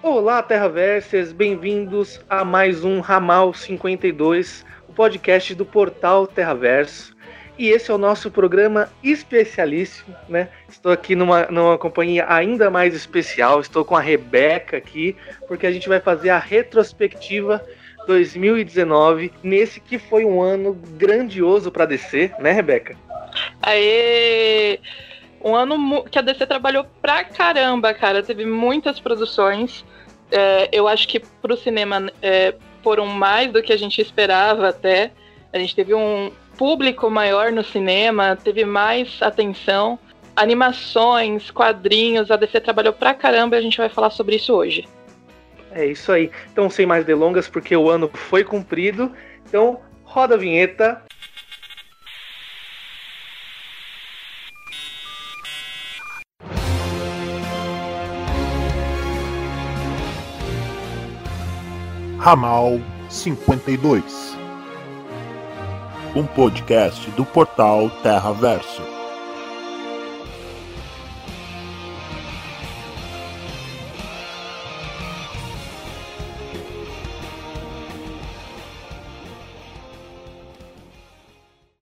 [0.00, 7.16] Olá, Terraversers, bem-vindos a mais um Ramal 52, o podcast do portal Terraverso.
[7.58, 10.50] E esse é o nosso programa especialíssimo, né?
[10.68, 15.16] Estou aqui numa, numa companhia ainda mais especial, estou com a Rebeca aqui,
[15.48, 17.60] porque a gente vai fazer a retrospectiva
[18.06, 22.94] 2019, nesse que foi um ano grandioso para DC, né, Rebeca?
[23.60, 24.78] Aê!
[25.42, 28.22] Um ano que a DC trabalhou pra caramba, cara.
[28.22, 29.84] Teve muitas produções.
[30.30, 35.12] É, eu acho que pro cinema é, foram mais do que a gente esperava até.
[35.52, 39.98] A gente teve um público maior no cinema, teve mais atenção.
[40.34, 44.86] Animações, quadrinhos, a DC trabalhou pra caramba e a gente vai falar sobre isso hoje.
[45.72, 46.30] É isso aí.
[46.52, 49.12] Então, sem mais delongas, porque o ano foi cumprido.
[49.46, 51.02] Então, roda a vinheta.
[62.18, 64.36] Ramal 52
[66.16, 68.82] Um podcast do portal Terra Verso.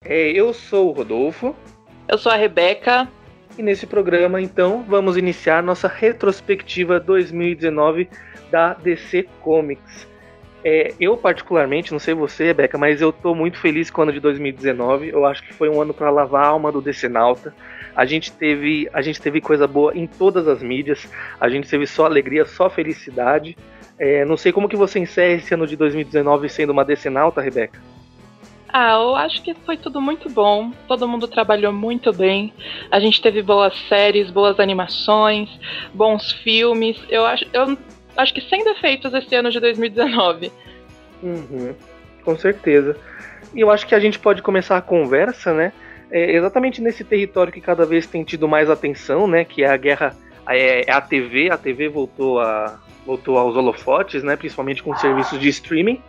[0.04, 1.56] É, eu sou o Rodolfo.
[2.06, 3.08] Eu sou a Rebeca.
[3.56, 8.10] E nesse programa, então, vamos iniciar nossa retrospectiva 2019
[8.50, 10.06] da DC Comics.
[10.64, 14.12] É, eu, particularmente, não sei você, Rebeca, mas eu tô muito feliz com o ano
[14.12, 15.08] de 2019.
[15.08, 17.54] Eu acho que foi um ano para lavar a alma do DC Nauta.
[17.94, 21.08] A gente, teve, a gente teve coisa boa em todas as mídias.
[21.40, 23.56] A gente teve só alegria, só felicidade.
[23.98, 27.40] É, não sei como que você encerra esse ano de 2019 sendo uma DC Nauta,
[27.40, 27.80] Rebeca.
[28.68, 30.70] Ah, eu acho que foi tudo muito bom.
[30.86, 32.52] Todo mundo trabalhou muito bem.
[32.90, 35.48] A gente teve boas séries, boas animações,
[35.94, 36.98] bons filmes.
[37.08, 37.78] Eu acho, eu
[38.16, 40.52] acho que sem defeitos esse ano de 2019.
[41.22, 41.74] Uhum,
[42.24, 42.96] com certeza.
[43.54, 45.72] E eu acho que a gente pode começar a conversa, né?
[46.10, 49.44] É exatamente nesse território que cada vez tem tido mais atenção, né?
[49.44, 50.14] Que é a guerra,
[50.48, 51.50] é, é a TV.
[51.50, 54.36] A TV voltou a voltou aos holofotes, né?
[54.36, 56.00] Principalmente com serviços de streaming.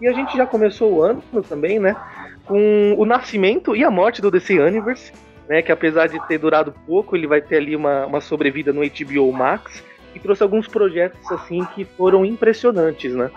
[0.00, 1.96] E a gente já começou o ano também, né?
[2.44, 5.12] Com o nascimento e a morte do DC Universe,
[5.48, 5.62] né?
[5.62, 9.32] Que apesar de ter durado pouco, ele vai ter ali uma, uma sobrevida no HBO
[9.32, 9.82] Max
[10.14, 13.30] e trouxe alguns projetos assim que foram impressionantes, né?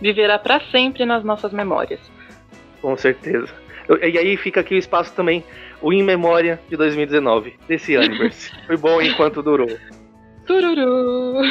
[0.00, 2.00] Viverá para sempre nas nossas memórias.
[2.80, 3.52] Com certeza.
[4.00, 5.44] E aí fica aqui o espaço também,
[5.80, 8.50] o In Memória de 2019, desse Universe.
[8.66, 9.68] Foi bom enquanto durou.
[10.46, 11.42] Tururu!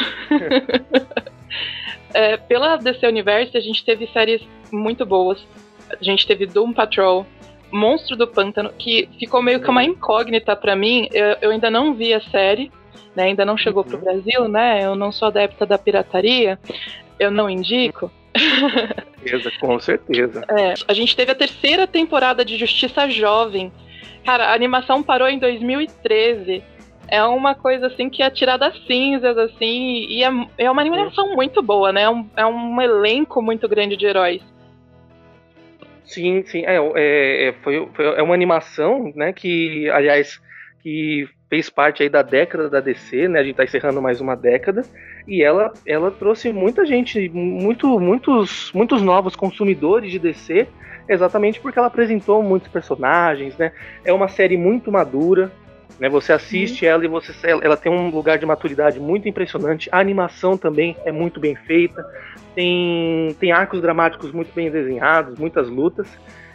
[2.12, 5.46] é, pela DC Universe, a gente teve séries muito boas.
[5.90, 7.26] A gente teve Doom Patrol,
[7.70, 11.08] Monstro do Pântano, que ficou meio que uma incógnita para mim.
[11.12, 12.70] Eu, eu, ainda não vi a série,
[13.14, 13.24] né?
[13.24, 13.88] ainda não chegou uhum.
[13.88, 14.84] pro Brasil, né?
[14.84, 16.58] Eu não sou adepta da pirataria,
[17.18, 18.10] eu não indico.
[19.18, 20.44] certeza, com certeza.
[20.50, 23.72] É, a gente teve a terceira temporada de Justiça Jovem.
[24.24, 26.62] Cara, a animação parou em 2013
[27.12, 31.62] é uma coisa assim que é tirada cinzas, assim, e é, é uma animação muito
[31.62, 32.04] boa, né?
[32.04, 34.42] É um, é um elenco muito grande de heróis.
[36.04, 36.64] Sim, sim.
[36.64, 40.40] É, é, é, foi, foi, é uma animação, né, que, aliás,
[40.82, 43.40] que fez parte aí da década da DC, né?
[43.40, 44.86] A gente tá encerrando mais uma década.
[45.28, 50.66] E ela, ela trouxe muita gente, muito, muitos, muitos novos consumidores de DC,
[51.06, 53.70] exatamente porque ela apresentou muitos personagens, né?
[54.02, 55.52] É uma série muito madura,
[56.00, 56.08] né?
[56.08, 56.90] Você assiste uhum.
[56.90, 59.90] ela e você, ela tem um lugar de maturidade muito impressionante.
[59.92, 62.02] A animação também é muito bem feita.
[62.54, 66.08] Tem, tem arcos dramáticos muito bem desenhados, muitas lutas.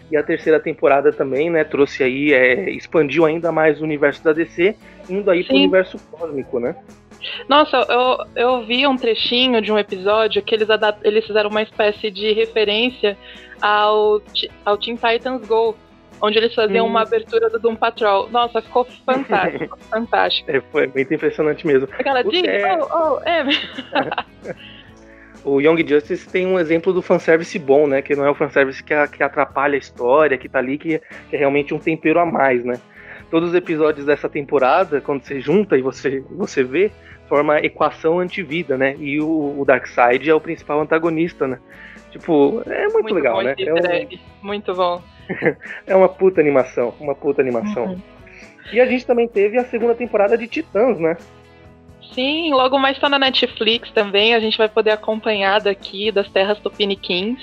[0.09, 4.31] E a terceira temporada também, né, trouxe aí, é, expandiu ainda mais o universo da
[4.31, 4.75] DC,
[5.09, 5.47] indo aí Sim.
[5.47, 6.75] pro universo cósmico, né?
[7.49, 10.67] Nossa, eu, eu vi um trechinho de um episódio que eles,
[11.03, 13.17] eles fizeram uma espécie de referência
[13.61, 14.21] ao,
[14.63, 15.75] ao Teen Titans Go,
[16.21, 16.89] onde eles faziam hum.
[16.89, 18.29] uma abertura do Doom Patrol.
[18.29, 20.51] Nossa, ficou fantástico, fantástico.
[20.51, 21.87] É, foi muito impressionante mesmo.
[21.91, 22.77] Aquela de, é...
[22.77, 23.43] oh, oh, é.
[25.43, 28.01] o Young Justice tem um exemplo do fanservice bom, né?
[28.01, 30.99] Que não é o fanservice que, que atrapalha a história, que tá ali, que,
[31.29, 32.79] que é realmente um tempero a mais, né?
[33.29, 36.91] Todos os episódios dessa temporada, quando você junta e você, você vê,
[37.27, 38.95] forma equação antivida, né?
[38.99, 41.59] E o, o Darkseid é o principal antagonista, né?
[42.11, 43.53] Tipo, é muito, muito legal, né?
[43.59, 44.07] É um...
[44.41, 45.01] Muito bom.
[45.85, 47.85] é uma puta animação, uma puta animação.
[47.85, 48.01] Uhum.
[48.71, 51.17] E a gente também teve a segunda temporada de Titãs, né?
[52.13, 56.59] Sim, logo mais tá na Netflix também, a gente vai poder acompanhar daqui das terras
[56.59, 57.39] tupiniquins.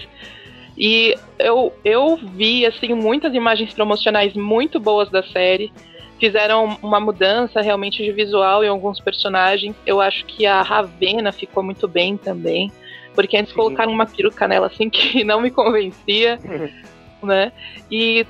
[0.76, 5.72] E eu, eu vi, assim, muitas imagens promocionais muito boas da série.
[6.19, 9.76] fizeram uma mudança realmente de visual em alguns personagens.
[9.87, 12.72] Eu acho que a Ravena ficou muito bem também.
[13.14, 13.56] Porque antes Sim.
[13.56, 16.38] colocaram uma peruca nela assim que não me convencia,
[17.22, 17.52] né?
[17.90, 18.26] E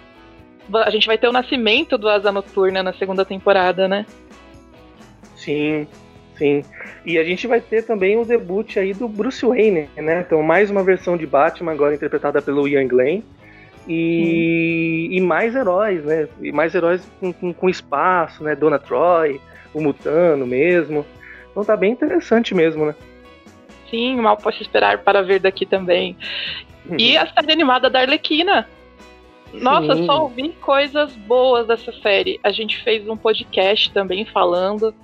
[0.73, 4.05] a gente vai ter o nascimento do Asa Noturna na segunda temporada, né?
[5.37, 5.87] Sim,
[6.37, 6.65] sim.
[7.05, 10.25] E a gente vai ter também o debut aí do Bruce Wayne, né?
[10.27, 13.23] Então, mais uma versão de Batman, agora interpretada pelo Ian Glenn.
[13.87, 16.27] E, e mais heróis, né?
[16.41, 18.57] E mais heróis com, com, com, espaço, né?
[18.57, 19.41] Dona Troy,
[19.75, 21.05] o Mutano mesmo.
[21.51, 22.95] Então tá bem interessante mesmo, né?
[23.91, 26.17] Sim, mal posso esperar para ver daqui também.
[26.89, 26.97] Uhum.
[26.99, 28.67] E a série animada da Arlequina.
[29.53, 30.07] Nossa, Sim.
[30.07, 32.41] só ouvi coisas boas dessa série.
[32.43, 34.95] A gente fez um podcast também falando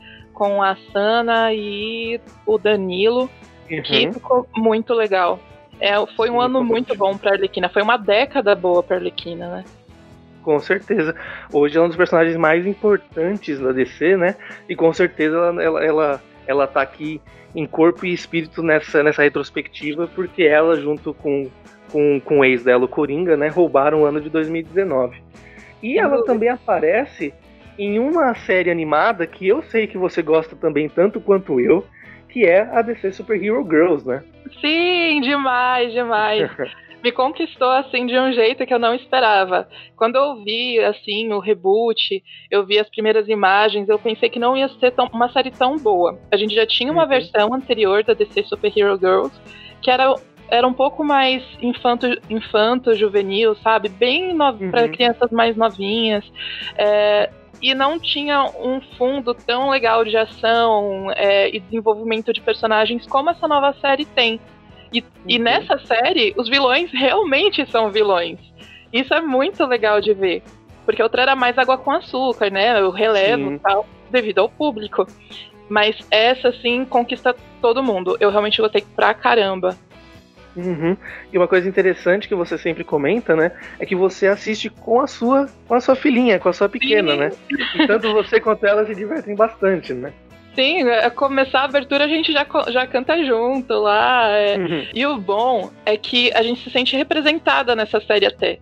[0.41, 3.29] com a Sana e o Danilo,
[3.71, 3.83] uhum.
[3.83, 5.39] que ficou muito legal.
[5.79, 7.69] É, foi um Sim, ano muito bom pra Arlequina.
[7.69, 9.65] Foi uma década boa pra Arlequina, né?
[10.43, 11.15] Com certeza.
[11.53, 14.35] Hoje é um dos personagens mais importantes da DC, né?
[14.67, 17.21] E com certeza ela, ela, ela, ela tá aqui
[17.55, 21.51] em corpo e espírito nessa, nessa retrospectiva, porque ela, junto com,
[21.93, 25.23] com, com o ex dela, o Coringa, né, roubaram o ano de 2019.
[25.83, 26.25] E ela uhum.
[26.25, 27.35] também aparece
[27.81, 31.87] em uma série animada que eu sei que você gosta também tanto quanto eu,
[32.29, 34.23] que é a DC Super Hero Girls, né?
[34.61, 36.51] Sim, demais, demais.
[37.03, 39.67] Me conquistou assim de um jeito que eu não esperava.
[39.97, 44.55] Quando eu vi assim o reboot, eu vi as primeiras imagens, eu pensei que não
[44.55, 46.19] ia ser tão, uma série tão boa.
[46.31, 47.09] A gente já tinha uma uhum.
[47.09, 49.33] versão anterior da DC Super Hero Girls
[49.81, 50.15] que era
[50.51, 53.89] era um pouco mais infanto, infanto juvenil, sabe?
[53.89, 54.51] Bem no...
[54.51, 54.71] uhum.
[54.71, 56.25] para crianças mais novinhas.
[56.77, 57.31] É,
[57.61, 63.31] e não tinha um fundo tão legal de ação é, e desenvolvimento de personagens como
[63.31, 64.41] essa nova série tem.
[64.93, 65.07] E, uhum.
[65.29, 68.39] e nessa série, os vilões realmente são vilões.
[68.93, 70.43] Isso é muito legal de ver.
[70.85, 72.83] Porque outra era mais água com açúcar, né?
[72.83, 75.07] O relevo e tal, devido ao público.
[75.69, 78.17] Mas essa, sim, conquista todo mundo.
[78.19, 79.77] Eu realmente gostei pra caramba.
[80.57, 80.97] Uhum.
[81.33, 85.07] E uma coisa interessante que você sempre comenta, né, é que você assiste com a
[85.07, 87.19] sua, com a sua filhinha, com a sua pequena, Sim.
[87.19, 87.31] né?
[87.77, 90.13] E tanto você quanto ela se divertem bastante, né?
[90.55, 94.29] Sim, a é, começar a abertura a gente já, já canta junto lá.
[94.29, 94.57] É.
[94.57, 94.87] Uhum.
[94.93, 98.59] E o bom é que a gente se sente representada nessa série até.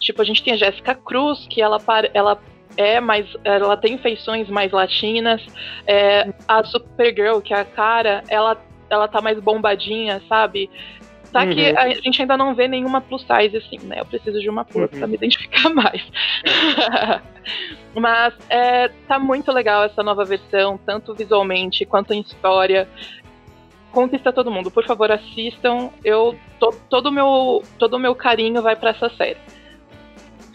[0.00, 1.78] Tipo, a gente tem a Jéssica Cruz, que ela,
[2.14, 2.38] ela
[2.76, 3.26] é mais.
[3.44, 5.44] Ela tem feições mais latinas.
[5.86, 10.70] É, a Supergirl, que é a cara, ela, ela tá mais bombadinha, sabe?
[11.36, 11.50] Só uhum.
[11.50, 14.00] que a gente ainda não vê nenhuma plus size assim, né?
[14.00, 14.98] Eu preciso de uma plus uhum.
[14.98, 16.02] pra me identificar mais.
[17.94, 22.88] Mas é, tá muito legal essa nova versão, tanto visualmente quanto em história.
[23.92, 24.70] Conquista todo mundo.
[24.70, 25.90] Por favor, assistam.
[26.02, 29.36] Eu to, todo meu todo o meu carinho vai para essa série.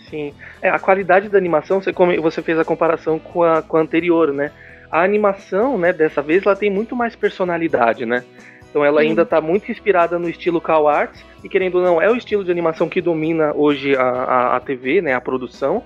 [0.09, 0.33] Sim.
[0.63, 4.33] É, a qualidade da animação, você, você fez a comparação com a, com a anterior,
[4.33, 4.51] né?
[4.89, 8.25] A animação, né, dessa vez, ela tem muito mais personalidade, né?
[8.71, 12.09] Então ela ainda está muito inspirada no estilo Cow Arts, e querendo ou não, é
[12.09, 15.83] o estilo de animação que domina hoje a, a, a TV, né, a produção,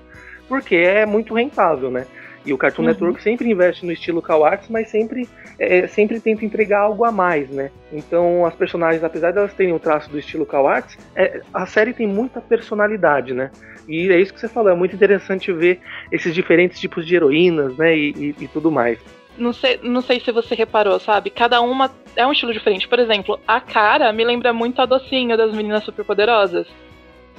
[0.48, 2.06] porque é muito rentável, né?
[2.46, 2.90] E o Cartoon uhum.
[2.90, 5.28] Network sempre investe no estilo Cow Arts, mas sempre,
[5.58, 7.72] é, sempre tenta entregar algo a mais, né?
[7.92, 11.66] Então as personagens, apesar de elas terem o traço do estilo Cow Arts, é, a
[11.66, 13.50] série tem muita personalidade, né?
[13.88, 15.80] E é isso que você falou, é muito interessante ver
[16.12, 17.98] esses diferentes tipos de heroínas, né?
[17.98, 19.00] e, e, e tudo mais
[19.38, 21.30] não sei, não sei se você reparou, sabe?
[21.30, 22.88] Cada uma é um estilo diferente.
[22.88, 26.68] Por exemplo, a cara me lembra muito a docinho das meninas superpoderosas.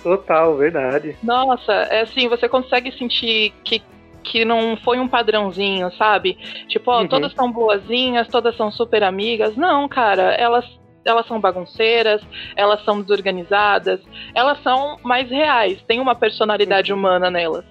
[0.03, 1.17] Total, verdade.
[1.23, 3.83] Nossa, é assim, você consegue sentir que,
[4.23, 6.39] que não foi um padrãozinho, sabe?
[6.69, 7.09] Tipo, ó, uhum.
[7.09, 9.57] todas são boazinhas, todas são super amigas.
[9.57, 10.65] Não, cara, elas
[11.05, 12.21] elas são bagunceiras,
[12.57, 14.01] elas são desorganizadas,
[14.35, 16.99] elas são mais reais, tem uma personalidade uhum.
[16.99, 17.65] humana nelas.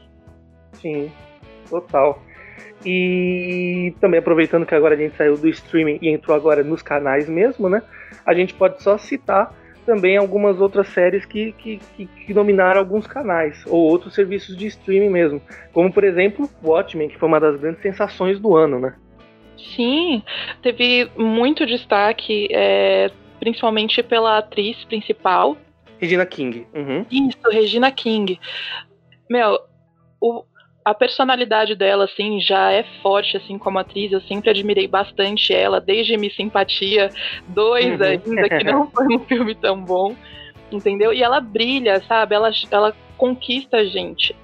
[0.73, 1.11] Sim,
[1.69, 2.21] total.
[2.85, 7.27] E também aproveitando que agora a gente saiu do streaming e entrou agora nos canais
[7.27, 7.81] mesmo, né?
[8.25, 9.53] A gente pode só citar
[9.85, 14.67] também algumas outras séries que, que, que, que dominaram alguns canais, ou outros serviços de
[14.67, 15.41] streaming mesmo.
[15.71, 18.95] Como, por exemplo, Watchmen, que foi uma das grandes sensações do ano, né?
[19.75, 20.21] Sim,
[20.61, 25.55] teve muito destaque, é, principalmente pela atriz principal.
[25.99, 26.67] Regina King.
[26.73, 27.05] Uhum.
[27.09, 28.39] Isso, Regina King.
[29.29, 29.59] Meu,
[30.19, 30.43] o,
[30.85, 34.11] a personalidade dela, assim, já é forte, assim, como atriz.
[34.11, 37.09] Eu sempre admirei bastante ela, desde Miss Simpatia
[37.47, 37.91] 2 uhum.
[37.91, 40.15] ainda, que não foi um filme tão bom,
[40.71, 41.11] entendeu?
[41.11, 42.35] E ela brilha, sabe?
[42.35, 44.35] Ela, ela conquista a gente.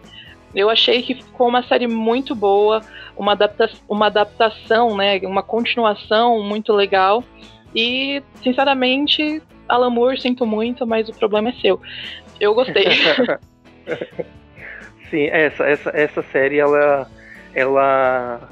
[0.55, 2.81] Eu achei que ficou uma série muito boa,
[3.15, 5.19] uma, adapta uma adaptação, né?
[5.19, 7.24] Uma continuação muito legal.
[7.74, 11.79] E, sinceramente, Alan Moore, sinto muito, mas o problema é seu.
[12.39, 12.86] Eu gostei.
[15.12, 17.06] Sim, essa, essa, essa série ela,
[17.53, 18.50] ela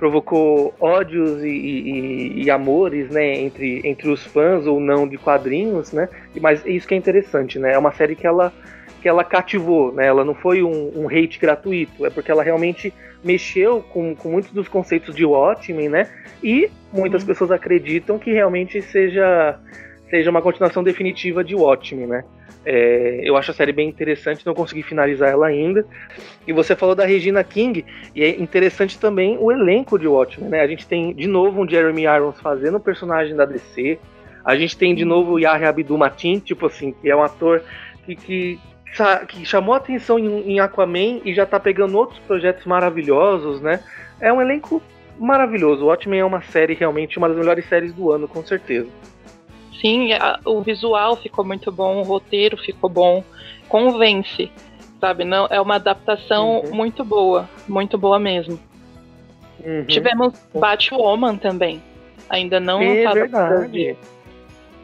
[0.00, 5.92] provocou ódios e, e, e, amores, né, entre, entre os fãs ou não de quadrinhos,
[5.92, 6.08] né?
[6.40, 7.74] Mas isso que é interessante, né?
[7.74, 8.52] É uma série que ela
[9.00, 10.06] que ela cativou, né?
[10.06, 12.92] Ela não foi um, um hate gratuito, é porque ela realmente
[13.22, 16.08] mexeu com, com muitos dos conceitos de Watchmen, né?
[16.42, 17.28] E muitas uhum.
[17.28, 19.58] pessoas acreditam que realmente seja
[20.12, 22.22] seja uma continuação definitiva de Watchmen, né?
[22.66, 25.86] É, eu acho a série bem interessante, não consegui finalizar ela ainda.
[26.46, 27.82] E você falou da Regina King,
[28.14, 30.60] e é interessante também o elenco de Watchmen, né?
[30.60, 33.98] A gente tem de novo um Jeremy Irons fazendo o personagem da DC.
[34.44, 37.62] A gente tem de novo o Yahya Abdul-Mateen, tipo assim, que é um ator
[38.04, 38.60] que, que,
[39.28, 43.80] que chamou atenção em, em, Aquaman e já tá pegando outros projetos maravilhosos, né?
[44.20, 44.82] É um elenco
[45.18, 45.84] maravilhoso.
[45.84, 48.90] O Watchmen é uma série realmente uma das melhores séries do ano, com certeza
[49.80, 53.24] sim, a, o visual ficou muito bom, o roteiro ficou bom,
[53.68, 54.50] convence,
[55.00, 55.24] sabe?
[55.24, 56.74] Não, é uma adaptação uhum.
[56.74, 58.58] muito boa, muito boa mesmo.
[59.64, 59.84] Uhum.
[59.86, 61.82] Tivemos Batwoman também,
[62.28, 63.96] ainda não é verdade.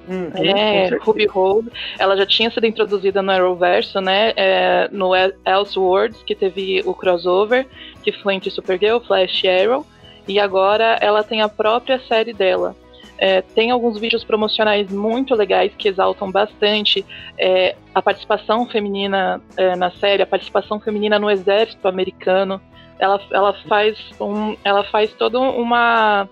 [0.08, 4.32] Uhum, é, Ruby Road, ela já tinha sido introduzida no Arrowverso, né?
[4.36, 5.10] É, no
[5.44, 7.66] Elseworlds, que teve o crossover,
[8.02, 9.86] que foi entre Supergirl, Flash e Arrow,
[10.26, 12.74] e agora ela tem a própria série dela.
[13.18, 17.04] É, tem alguns vídeos promocionais muito legais que exaltam bastante
[17.36, 22.60] é, a participação feminina é, na série, a participação feminina no exército americano.
[22.98, 26.28] Ela, ela faz um, ela faz toda uma,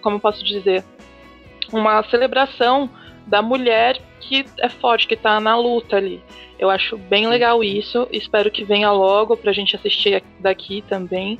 [0.00, 0.84] como posso dizer,
[1.72, 2.88] uma celebração
[3.26, 6.22] da mulher que é forte, que está na luta ali.
[6.58, 8.06] Eu acho bem legal isso.
[8.10, 11.38] Espero que venha logo para a gente assistir daqui também.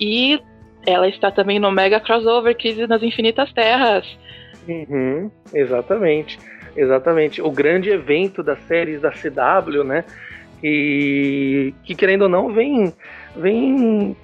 [0.00, 0.40] E
[0.86, 4.06] ela está também no Mega Crossover Crise nas Infinitas Terras.
[4.68, 6.38] Uhum, exatamente.
[6.76, 7.42] Exatamente.
[7.42, 10.04] O grande evento das séries da CW, né?
[10.62, 12.92] E que querendo ou não vem
[13.36, 14.16] vem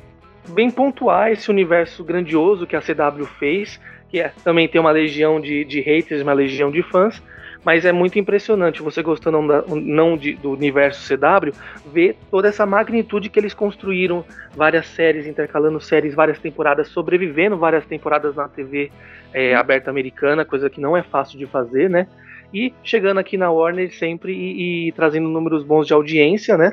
[0.45, 5.41] vem pontuar esse universo grandioso que a CW fez, que é, também tem uma legião
[5.41, 7.23] de, de haters, uma legião de fãs,
[7.65, 9.41] mas é muito impressionante você gostando
[9.75, 11.53] não, de, do universo CW,
[11.93, 14.25] ver toda essa magnitude que eles construíram,
[14.55, 18.91] várias séries intercalando séries, várias temporadas, sobrevivendo várias temporadas na TV
[19.33, 22.07] é, aberta americana, coisa que não é fácil de fazer, né?
[22.52, 26.73] E chegando aqui na Warner sempre e, e trazendo números bons de audiência, né?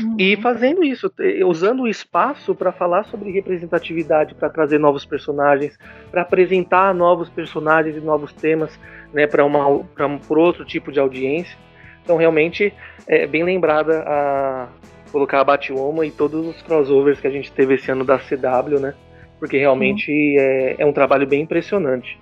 [0.00, 0.16] Uhum.
[0.18, 1.10] E fazendo isso,
[1.46, 5.78] usando o espaço para falar sobre representatividade, para trazer novos personagens,
[6.10, 8.78] para apresentar novos personagens e novos temas,
[9.14, 9.26] né?
[9.26, 11.56] Para uma para um, outro tipo de audiência.
[12.02, 12.72] Então realmente
[13.06, 14.68] é bem lembrada a
[15.10, 18.78] colocar a Batwoman e todos os crossovers que a gente teve esse ano da CW,
[18.78, 18.94] né?
[19.38, 20.36] Porque realmente uhum.
[20.38, 22.18] é, é um trabalho bem impressionante.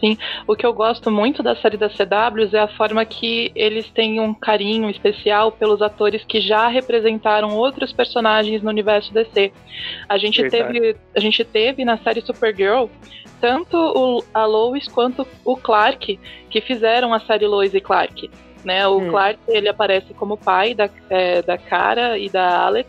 [0.00, 0.16] Sim,
[0.46, 4.18] o que eu gosto muito da série da CW é a forma que eles têm
[4.18, 9.52] um carinho especial pelos atores que já representaram outros personagens no universo DC.
[10.08, 12.86] A gente teve, a gente teve na série Supergirl
[13.40, 18.30] tanto o, a Lois quanto o Clark que fizeram a série Lois e Clark.
[18.64, 18.86] Né?
[18.88, 19.10] O hum.
[19.10, 22.88] Clark ele aparece como pai da, é, da Cara e da Alex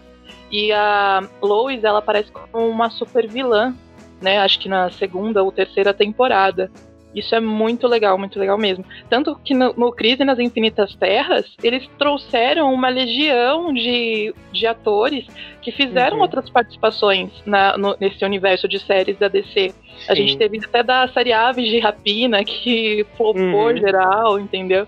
[0.50, 3.74] e a Lois ela aparece como uma super vilã,
[4.22, 4.39] né?
[4.39, 6.70] Acho que na segunda ou terceira temporada.
[7.13, 8.86] Isso é muito legal, muito legal mesmo.
[9.10, 15.25] Tanto que no, no Crise nas Infinitas Terras, eles trouxeram uma legião de, de atores
[15.62, 16.24] que fizeram uhum.
[16.24, 19.70] outras participações na, no, nesse universo de séries da DC.
[19.70, 19.74] Sim.
[20.08, 23.77] A gente teve até da série Aves de Rapina, que flopou uhum.
[23.77, 24.88] geral, entendeu?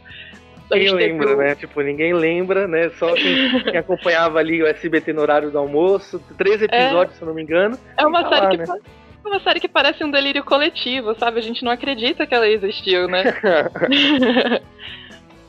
[0.72, 1.44] Quem lembra, teve...
[1.44, 1.56] né?
[1.56, 2.90] Tipo, ninguém lembra, né?
[2.98, 6.20] Só quem, quem, acompanhava ali o SBT no horário do almoço.
[6.38, 6.66] Três é.
[6.66, 7.18] episódios, é...
[7.18, 7.78] se eu não me engano.
[7.98, 8.58] É uma série lá, que.
[8.58, 8.80] Né?
[9.24, 11.40] É uma série que parece um delírio coletivo, sabe?
[11.40, 13.24] A gente não acredita que ela existiu, né?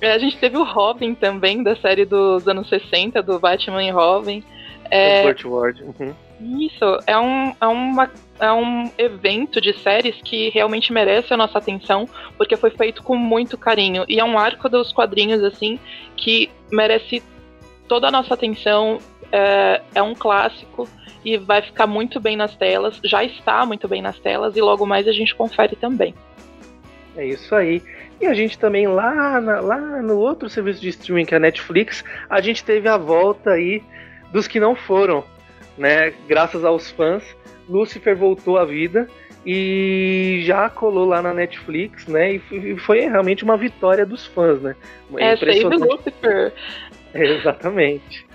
[0.01, 3.91] É, a gente teve o Robin também, da série dos anos 60, do Batman e
[3.91, 4.45] Robin.
[4.91, 5.83] É, Ward.
[5.83, 6.15] Uhum.
[6.61, 11.57] Isso, é um, é, uma, é um evento de séries que realmente merece a nossa
[11.57, 14.05] atenção, porque foi feito com muito carinho.
[14.07, 15.81] E é um arco dos quadrinhos, assim,
[16.17, 17.23] que merece
[17.89, 18.99] toda a nossa atenção.
[19.33, 20.87] É, é um clássico
[21.25, 24.85] e vai ficar muito bem nas telas, já está muito bem nas telas e logo
[24.85, 26.15] mais a gente confere também.
[27.17, 27.83] É isso aí.
[28.21, 31.41] E a gente também lá, na, lá no outro serviço de streaming que é a
[31.41, 33.83] Netflix, a gente teve a volta aí
[34.33, 35.25] dos que não foram,
[35.79, 36.13] né?
[36.29, 37.25] Graças aos fãs,
[37.69, 39.09] Lucifer voltou à vida
[39.47, 42.41] e já colou lá na Netflix, né?
[42.51, 44.77] E foi realmente uma vitória dos fãs, né?
[45.19, 46.53] É, Save Lucifer.
[47.15, 48.27] exatamente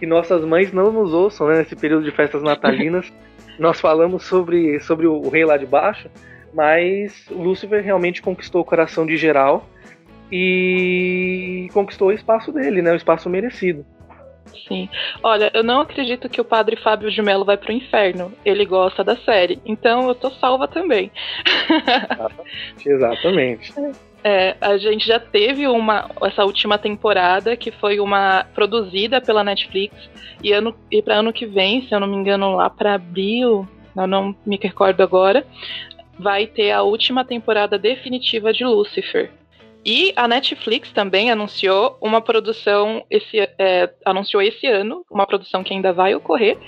[0.00, 3.12] que nossas mães não nos ouçam né, nesse período de festas natalinas.
[3.60, 6.08] Nós falamos sobre, sobre o rei lá de baixo,
[6.54, 9.68] mas Lúcifer realmente conquistou o coração de geral
[10.32, 13.84] e conquistou o espaço dele, né, o espaço merecido.
[14.66, 14.88] Sim.
[15.22, 18.32] Olha, eu não acredito que o padre Fábio de Mello vai pro inferno.
[18.44, 19.60] Ele gosta da série.
[19.64, 21.10] Então eu tô salva também.
[22.84, 23.72] Exatamente.
[24.22, 29.94] É, a gente já teve uma essa última temporada que foi uma produzida pela Netflix
[30.42, 33.66] e ano e para ano que vem, se eu não me engano, lá para abril,
[33.96, 35.42] eu não me recordo agora,
[36.18, 39.30] vai ter a última temporada definitiva de Lucifer.
[39.84, 45.72] E a Netflix também anunciou uma produção esse é, anunciou esse ano, uma produção que
[45.72, 46.58] ainda vai ocorrer,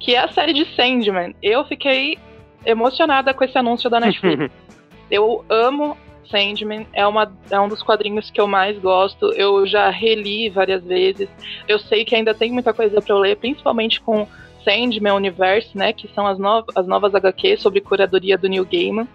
[0.00, 1.34] que é a série de Sandman.
[1.42, 2.18] Eu fiquei
[2.64, 4.52] emocionada com esse anúncio da Netflix.
[5.10, 5.96] eu amo
[6.28, 9.32] Sandman, é, uma, é um dos quadrinhos que eu mais gosto.
[9.34, 11.28] Eu já reli várias vezes.
[11.68, 14.26] Eu sei que ainda tem muita coisa para eu ler, principalmente com
[14.64, 19.06] Sandman Universe, né, que são as, no as novas HQs sobre curadoria do Neil Gaiman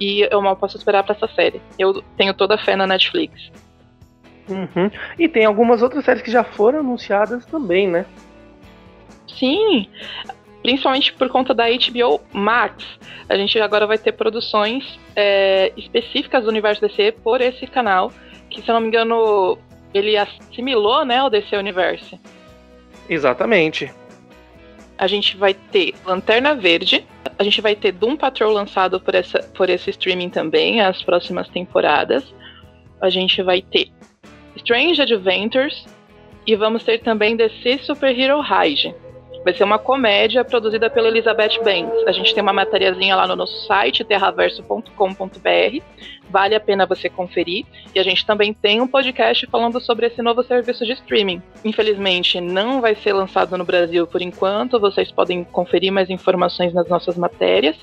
[0.00, 1.60] e eu mal posso esperar para essa série.
[1.78, 3.50] Eu tenho toda a fé na Netflix.
[4.48, 4.90] Uhum.
[5.18, 8.06] E tem algumas outras séries que já foram anunciadas também, né?
[9.26, 9.88] Sim,
[10.62, 12.84] principalmente por conta da HBO Max.
[13.28, 18.12] A gente agora vai ter produções é, específicas do universo DC por esse canal,
[18.48, 19.58] que se eu não me engano
[19.92, 22.18] ele assimilou, né, o DC Universe.
[23.08, 23.92] Exatamente.
[24.98, 27.06] A gente vai ter Lanterna Verde,
[27.38, 31.48] a gente vai ter Doom Patrol lançado por, essa, por esse streaming também, as próximas
[31.48, 32.24] temporadas.
[33.00, 33.90] A gente vai ter
[34.56, 35.86] Strange Adventures
[36.46, 38.94] e vamos ter também DC Super Hero High.
[39.46, 42.04] Vai ser uma comédia produzida pela Elizabeth Banks.
[42.04, 45.82] A gente tem uma matériazinha lá no nosso site, terraverso.com.br.
[46.28, 47.64] Vale a pena você conferir.
[47.94, 51.40] E a gente também tem um podcast falando sobre esse novo serviço de streaming.
[51.64, 54.80] Infelizmente, não vai ser lançado no Brasil por enquanto.
[54.80, 57.76] Vocês podem conferir mais informações nas nossas matérias,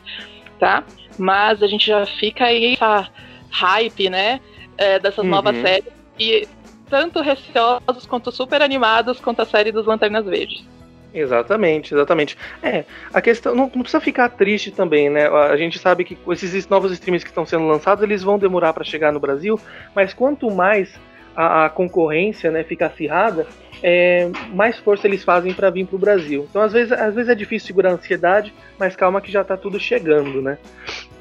[0.60, 0.84] tá?
[1.18, 3.10] Mas a gente já fica aí essa
[3.50, 4.42] hype, né?
[4.78, 5.32] É, dessas uhum.
[5.32, 5.94] novas séries.
[6.20, 6.46] E
[6.90, 10.73] tanto receosos quanto super animados quanto a série dos Lanternas Verdes.
[11.14, 12.36] Exatamente, exatamente.
[12.62, 15.28] É, a questão não, não, precisa ficar triste também, né?
[15.28, 18.84] A gente sabe que esses novos streams que estão sendo lançados, eles vão demorar para
[18.84, 19.60] chegar no Brasil,
[19.96, 20.94] mas quanto mais
[21.36, 23.46] a, a concorrência, né, fica acirrada,
[23.82, 26.48] é, mais força eles fazem para vir para o Brasil.
[26.50, 29.58] Então, às vezes, às vezes é difícil segurar a ansiedade, mas calma que já está
[29.58, 30.58] tudo chegando, né?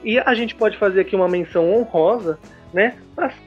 [0.04, 2.38] E a gente pode fazer aqui uma menção honrosa,
[2.72, 2.94] né?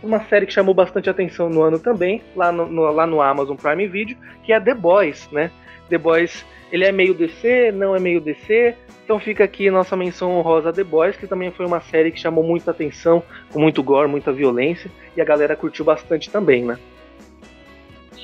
[0.04, 3.56] Uma série que chamou bastante atenção no ano também, lá no, no, lá no Amazon
[3.56, 5.50] Prime Video, que é The Boys, né?
[5.90, 8.76] The Boys, ele é meio DC, não é meio DC.
[9.04, 12.20] Então fica aqui nossa menção honrosa a The Boys, que também foi uma série que
[12.20, 13.22] chamou muita atenção,
[13.52, 16.80] com muito gore, muita violência, e a galera curtiu bastante também, né?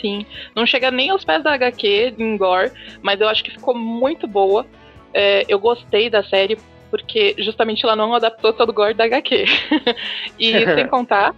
[0.02, 2.71] Sim, não chega nem aos pés da HQ em gore,
[3.04, 4.65] mas eu acho que ficou muito boa.
[5.13, 6.58] É, eu gostei da série
[6.89, 9.45] porque justamente ela não adaptou todo o gore da HQ.
[10.39, 11.36] e sem contar,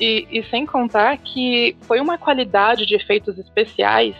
[0.00, 4.16] e, e sem contar que foi uma qualidade de efeitos especiais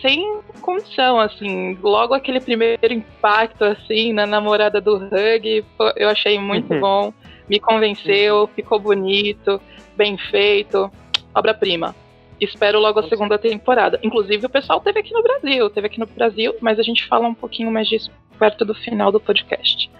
[0.00, 1.78] sem condição, assim.
[1.82, 5.64] Logo aquele primeiro impacto, assim, na namorada do Hug,
[5.96, 6.80] eu achei muito uhum.
[6.80, 7.14] bom.
[7.48, 8.46] Me convenceu, uhum.
[8.48, 9.60] ficou bonito,
[9.96, 10.90] bem feito.
[11.34, 11.94] Obra-prima.
[12.40, 13.98] Espero logo a segunda temporada.
[14.02, 17.28] Inclusive, o pessoal teve aqui no Brasil, teve aqui no Brasil, mas a gente fala
[17.28, 19.90] um pouquinho mais disso perto do final do podcast.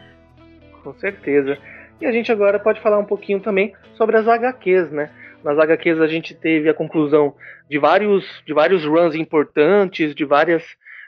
[0.82, 1.56] Com certeza.
[2.00, 5.10] E a gente agora pode falar um pouquinho também sobre as HQs, né?
[5.44, 7.34] Nas HQs a gente teve a conclusão
[7.68, 10.64] de vários, de vários runs importantes, de várias,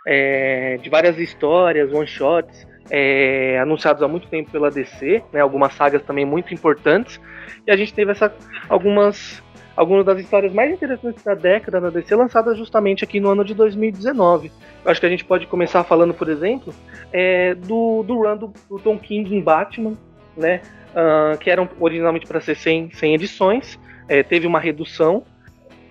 [0.07, 6.03] é, de várias histórias, one-shots, é, anunciados há muito tempo pela DC, né, algumas sagas
[6.03, 7.19] também muito importantes,
[7.67, 8.33] e a gente teve essa,
[8.69, 9.43] algumas,
[9.75, 13.55] algumas das histórias mais interessantes da década da DC lançadas justamente aqui no ano de
[13.55, 14.53] 2019.
[14.85, 16.75] Eu acho que a gente pode começar falando, por exemplo,
[17.11, 19.95] é, do, do run do, do Tom King em Batman,
[20.37, 20.61] né,
[20.93, 25.23] uh, que eram originalmente para ser 100, 100 edições, é, teve uma redução,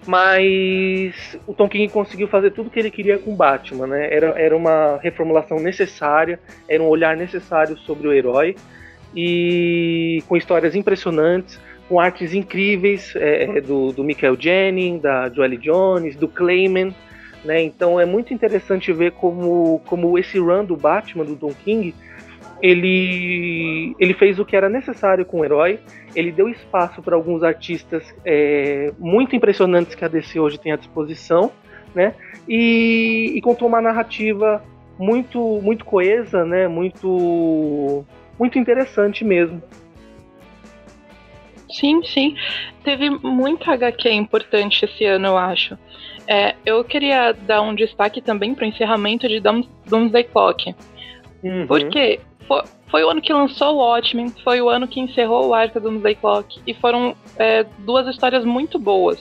[0.08, 4.13] mas o Tom King conseguiu fazer tudo que ele queria com Batman, né?
[4.13, 8.56] Era, era uma reformulação necessária, era um olhar necessário sobre o herói
[9.15, 16.15] e com histórias impressionantes, com artes incríveis é, do, do Michael Jennings, da Joelle Jones,
[16.15, 16.93] do Clayman,
[17.43, 17.62] né?
[17.62, 21.93] Então é muito interessante ver como, como esse run do Batman do Tom King
[22.62, 25.80] ele, ele fez o que era necessário com o herói,
[26.15, 30.76] ele deu espaço para alguns artistas é, muito impressionantes que a DC hoje tem à
[30.76, 31.52] disposição,
[31.94, 32.15] né?
[32.48, 34.63] E, e, contou uma narrativa
[34.98, 36.68] muito muito coesa, né?
[36.68, 38.06] Muito
[38.38, 39.62] muito interessante mesmo.
[41.70, 42.36] Sim, sim.
[42.84, 45.78] Teve muita HQ importante esse ano, eu acho.
[46.28, 50.76] É, eu queria dar um destaque também para o encerramento de Doomsday Clock.
[51.44, 51.68] Uhum.
[51.68, 55.53] Porque foi, foi, o ano que lançou o Watchmen, foi o ano que encerrou o
[55.53, 59.19] arco do Doomsday Clock, e foram é, duas histórias muito boas.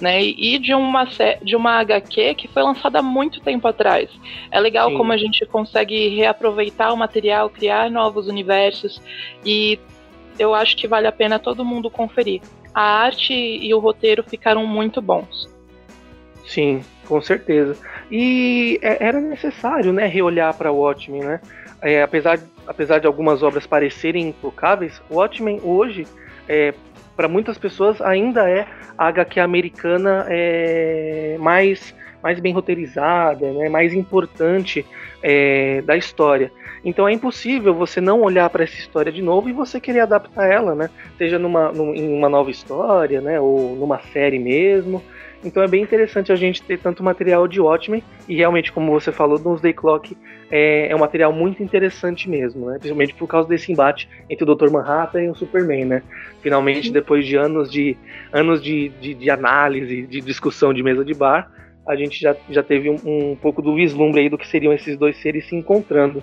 [0.00, 0.22] né?
[0.22, 1.04] E de uma,
[1.42, 4.10] de uma HQ que foi lançada há muito tempo atrás.
[4.50, 4.96] É legal Sim.
[4.96, 9.00] como a gente consegue reaproveitar o material, criar novos universos
[9.44, 9.78] e
[10.38, 12.40] eu acho que vale a pena todo mundo conferir.
[12.74, 15.48] A arte e o roteiro ficaram muito bons.
[16.46, 17.76] Sim, com certeza.
[18.10, 21.40] E é, era necessário, né, reolhar para o Watchmen, né?
[21.80, 26.06] É, apesar, apesar de algumas obras parecerem intocáveis, Watchmen hoje,
[26.48, 26.74] é,
[27.16, 33.92] para muitas pessoas, ainda é a HQ americana é, mais, mais bem roteirizada, né, mais
[33.92, 34.84] importante
[35.22, 36.50] é, da história.
[36.84, 40.50] Então é impossível você não olhar para essa história de novo e você querer adaptar
[40.50, 40.90] ela, né?
[41.16, 43.38] Seja numa, num, em uma nova história, né?
[43.38, 45.02] Ou numa série mesmo.
[45.44, 49.10] Então é bem interessante a gente ter tanto material de Watchmen e realmente, como você
[49.10, 50.16] falou, Doomsday Clock
[50.50, 52.74] é, é um material muito interessante mesmo, né?
[52.74, 54.70] Principalmente por causa desse embate entre o Dr.
[54.70, 56.02] Manhattan e o Superman, né?
[56.42, 57.96] Finalmente, depois de anos de
[58.32, 61.50] anos de, de, de análise, de discussão de mesa de bar,
[61.88, 64.96] a gente já, já teve um, um pouco do vislumbre aí do que seriam esses
[64.96, 66.22] dois seres se encontrando.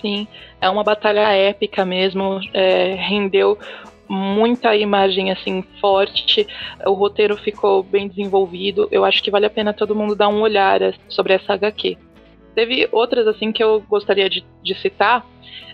[0.00, 0.26] Sim,
[0.60, 3.58] é uma batalha épica mesmo, é, rendeu
[4.08, 6.46] muita imagem assim forte,
[6.84, 8.88] o roteiro ficou bem desenvolvido.
[8.90, 11.96] Eu acho que vale a pena todo mundo dar um olhar sobre essa HQ.
[12.54, 15.26] Teve outras assim que eu gostaria de, de citar.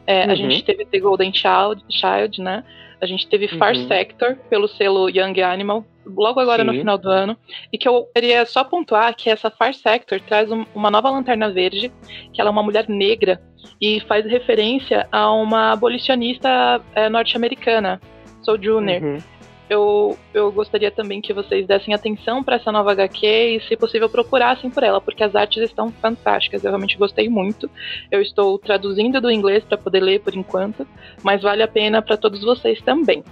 [0.06, 0.32] É, uhum.
[0.32, 2.64] A gente teve The Golden Child, Child, né?
[3.00, 3.58] A gente teve uhum.
[3.58, 6.70] Far Sector pelo selo Young Animal, logo agora Sim.
[6.70, 7.36] no final do ano.
[7.72, 11.50] E que eu queria só pontuar que essa Far Sector traz um, uma nova lanterna
[11.50, 11.92] verde,
[12.32, 13.40] que ela é uma mulher negra
[13.80, 18.00] e faz referência a uma abolicionista é, norte-americana,
[18.60, 19.02] Junior.
[19.02, 19.18] Uhum.
[19.70, 24.08] Eu, eu gostaria também que vocês dessem atenção para essa nova HQ e, se possível,
[24.08, 26.62] procurassem por ela, porque as artes estão fantásticas.
[26.62, 27.70] Eu realmente gostei muito.
[28.10, 30.86] Eu estou traduzindo do inglês para poder ler por enquanto,
[31.22, 33.24] mas vale a pena para todos vocês também.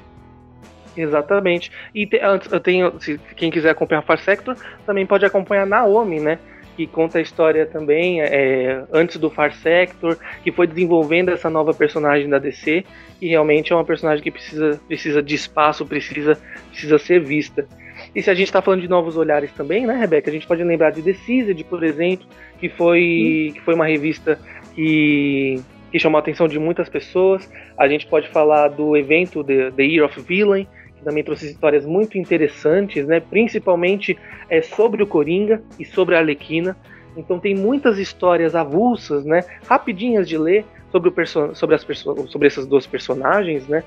[0.97, 1.71] Exatamente.
[1.95, 6.21] E te, antes, eu tenho, se quem quiser acompanhar Far Sector, também pode acompanhar Naomi,
[6.21, 6.39] né?
[6.81, 11.75] Que conta a história também é, antes do Far Sector, que foi desenvolvendo essa nova
[11.75, 12.87] personagem da DC,
[13.21, 16.39] e realmente é uma personagem que precisa, precisa de espaço, precisa,
[16.71, 17.69] precisa ser vista.
[18.15, 20.31] E se a gente está falando de novos olhares também, né, Rebeca?
[20.31, 22.27] A gente pode lembrar de The Seasoned, por exemplo,
[22.59, 24.39] que foi, que foi uma revista
[24.75, 25.61] que,
[25.93, 27.47] que chamou a atenção de muitas pessoas.
[27.77, 30.67] A gente pode falar do evento The, The Year of Villain,
[31.01, 33.19] que também trouxe histórias muito interessantes, né?
[33.19, 34.17] principalmente
[34.49, 36.77] é, sobre o Coringa e sobre a Arlequina.
[37.17, 39.45] Então tem muitas histórias avulsas, né?
[39.67, 41.87] rapidinhas de ler sobre, o sobre, as
[42.29, 43.83] sobre essas duas personagens, né?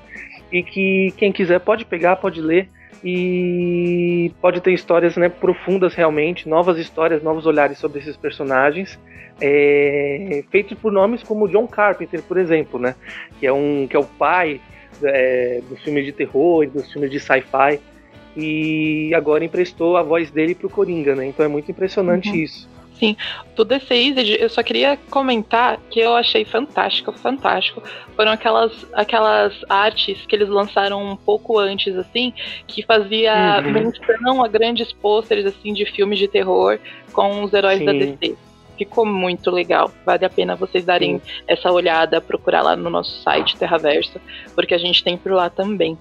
[0.52, 2.68] e que quem quiser pode pegar, pode ler
[3.02, 8.98] e pode ter histórias né, profundas realmente, novas histórias, novos olhares sobre esses personagens,
[9.40, 12.94] é, feitos por nomes como John Carpenter, por exemplo, né,
[13.38, 14.60] que é um que é o pai
[15.02, 17.80] é, dos filmes de terror e dos filmes de sci-fi.
[18.36, 21.26] E agora emprestou a voz dele pro Coringa, né?
[21.26, 22.36] Então é muito impressionante uhum.
[22.36, 22.68] isso.
[22.98, 23.16] Sim,
[23.56, 27.82] do The Seized, eu só queria comentar que eu achei fantástico, fantástico.
[28.14, 32.32] Foram aquelas, aquelas artes que eles lançaram um pouco antes, assim,
[32.66, 33.72] que fazia uhum.
[33.72, 36.78] menção a grandes pôsteres, assim, de filmes de terror
[37.12, 37.84] com os heróis Sim.
[37.84, 38.36] da DC.
[38.76, 39.90] Ficou muito legal.
[40.04, 44.20] Vale a pena vocês darem essa olhada, procurar lá no nosso site Terraverso,
[44.54, 45.98] porque a gente tem por lá também.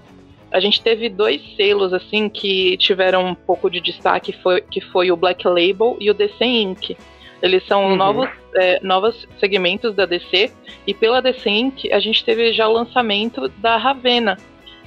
[0.51, 5.12] A gente teve dois selos assim que tiveram um pouco de destaque, foi, que foi
[5.12, 6.95] o Black Label e o DC Inc.
[7.41, 7.95] Eles são uhum.
[7.95, 10.51] novos, é, novos segmentos da DC,
[10.88, 11.91] e pela DC Inc.
[11.91, 14.38] a gente teve já o lançamento da Ravena,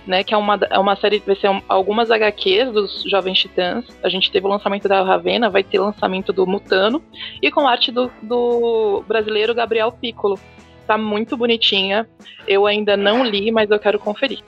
[0.07, 3.85] né, que é uma, é uma série, vai ser um, algumas HQs dos Jovens Titãs.
[4.03, 7.03] A gente teve o lançamento da Ravena, vai ter lançamento do Mutano,
[7.43, 10.39] e com arte do, do brasileiro Gabriel Piccolo.
[10.87, 12.09] Tá muito bonitinha.
[12.47, 14.39] Eu ainda não li, mas eu quero conferir.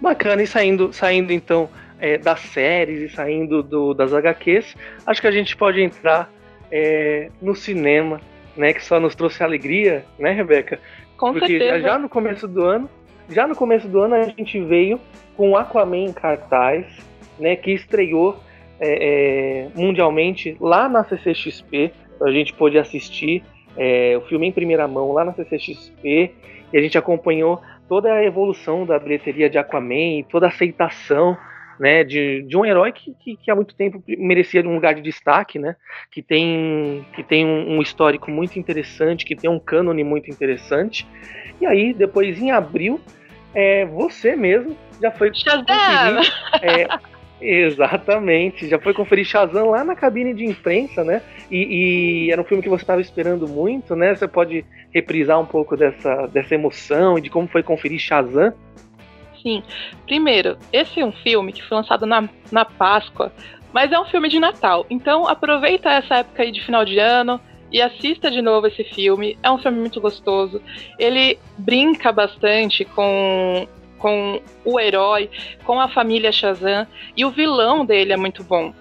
[0.00, 5.26] Bacana, e saindo, saindo então é, das séries e saindo do, das HQs, acho que
[5.26, 6.30] a gente pode entrar
[6.70, 8.20] é, no cinema,
[8.56, 10.78] né, que só nos trouxe alegria, né, Rebeca?
[11.16, 11.80] Com Porque certeza.
[11.80, 12.90] já no começo do ano
[13.28, 15.00] já no começo do ano a gente veio
[15.36, 16.86] com Aquaman em cartaz,
[17.38, 18.38] né, que estreou
[18.78, 21.92] é, é, mundialmente lá na CCXP.
[22.22, 23.42] A gente pôde assistir
[23.76, 26.32] é, o filme em primeira mão lá na CCXP
[26.72, 31.36] e a gente acompanhou toda a evolução da bilheteria de Aquaman e toda a aceitação
[31.78, 35.02] né, de, de um herói que, que, que, há muito tempo merecia um lugar de
[35.02, 35.76] destaque, né,
[36.10, 41.06] que tem, que tem um, um histórico muito interessante, que tem um cânone muito interessante.
[41.60, 43.00] E aí, depois em abril,
[43.54, 46.32] é, você mesmo já foi conferir.
[46.62, 46.86] É,
[47.40, 51.22] exatamente, já foi conferir Shazam lá na cabine de imprensa, né?
[51.50, 54.14] E, e era um filme que você estava esperando muito, né?
[54.14, 58.52] Você pode reprisar um pouco dessa, dessa emoção e de como foi conferir Shazam?
[59.44, 59.62] Sim.
[60.06, 63.30] Primeiro, esse é um filme que foi lançado na, na Páscoa,
[63.74, 64.86] mas é um filme de Natal.
[64.88, 67.38] Então aproveita essa época aí de final de ano
[67.70, 69.38] e assista de novo esse filme.
[69.42, 70.62] É um filme muito gostoso.
[70.98, 75.30] Ele brinca bastante com com o herói,
[75.64, 78.74] com a família Shazam e o vilão dele é muito bom.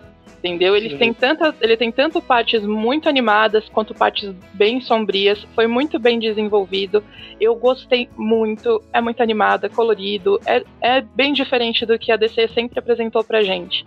[0.43, 0.75] Entendeu?
[0.75, 5.41] Ele tem, tanta, ele tem tanto partes muito animadas quanto partes bem sombrias.
[5.55, 7.01] Foi muito bem desenvolvido.
[7.39, 8.83] Eu gostei muito.
[8.91, 10.41] É muito animado, é colorido.
[10.45, 13.85] É, é bem diferente do que a DC sempre apresentou pra gente.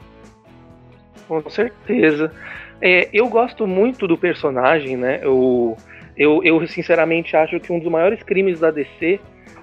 [1.29, 2.33] Com certeza.
[2.81, 5.21] É, eu gosto muito do personagem, né?
[5.23, 5.77] Eu,
[6.17, 9.21] eu, eu sinceramente acho que um dos maiores crimes da DC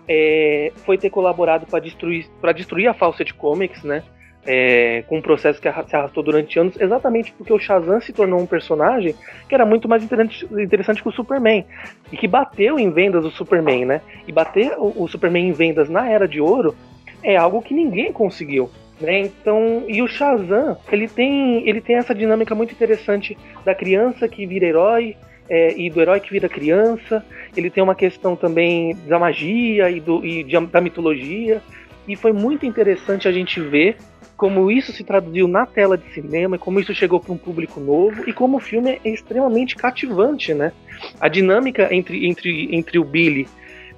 [0.08, 4.04] é, foi ter colaborado para destruir, destruir a Fawcett Comics, né?
[4.46, 8.42] É, com um processo que se arrastou durante anos, exatamente porque o Shazam se tornou
[8.42, 9.16] um personagem
[9.48, 11.66] que era muito mais interessante, que o Superman.
[12.12, 14.02] E que bateu em vendas o Superman, né?
[14.28, 16.76] E bater o, o Superman em vendas na Era de Ouro
[17.24, 18.70] é algo que ninguém conseguiu.
[19.00, 19.22] Né?
[19.22, 24.46] Então, e o Shazam, ele tem, ele tem essa dinâmica muito interessante da criança que
[24.46, 25.16] vira herói,
[25.50, 27.24] é, e do herói que vira criança.
[27.56, 31.62] Ele tem uma questão também da magia e, do, e de, da mitologia.
[32.08, 33.98] E foi muito interessante a gente ver
[34.36, 38.28] como isso se traduziu na tela de cinema, como isso chegou para um público novo
[38.28, 40.72] e como o filme é extremamente cativante, né?
[41.20, 43.48] A dinâmica entre, entre, entre o Billy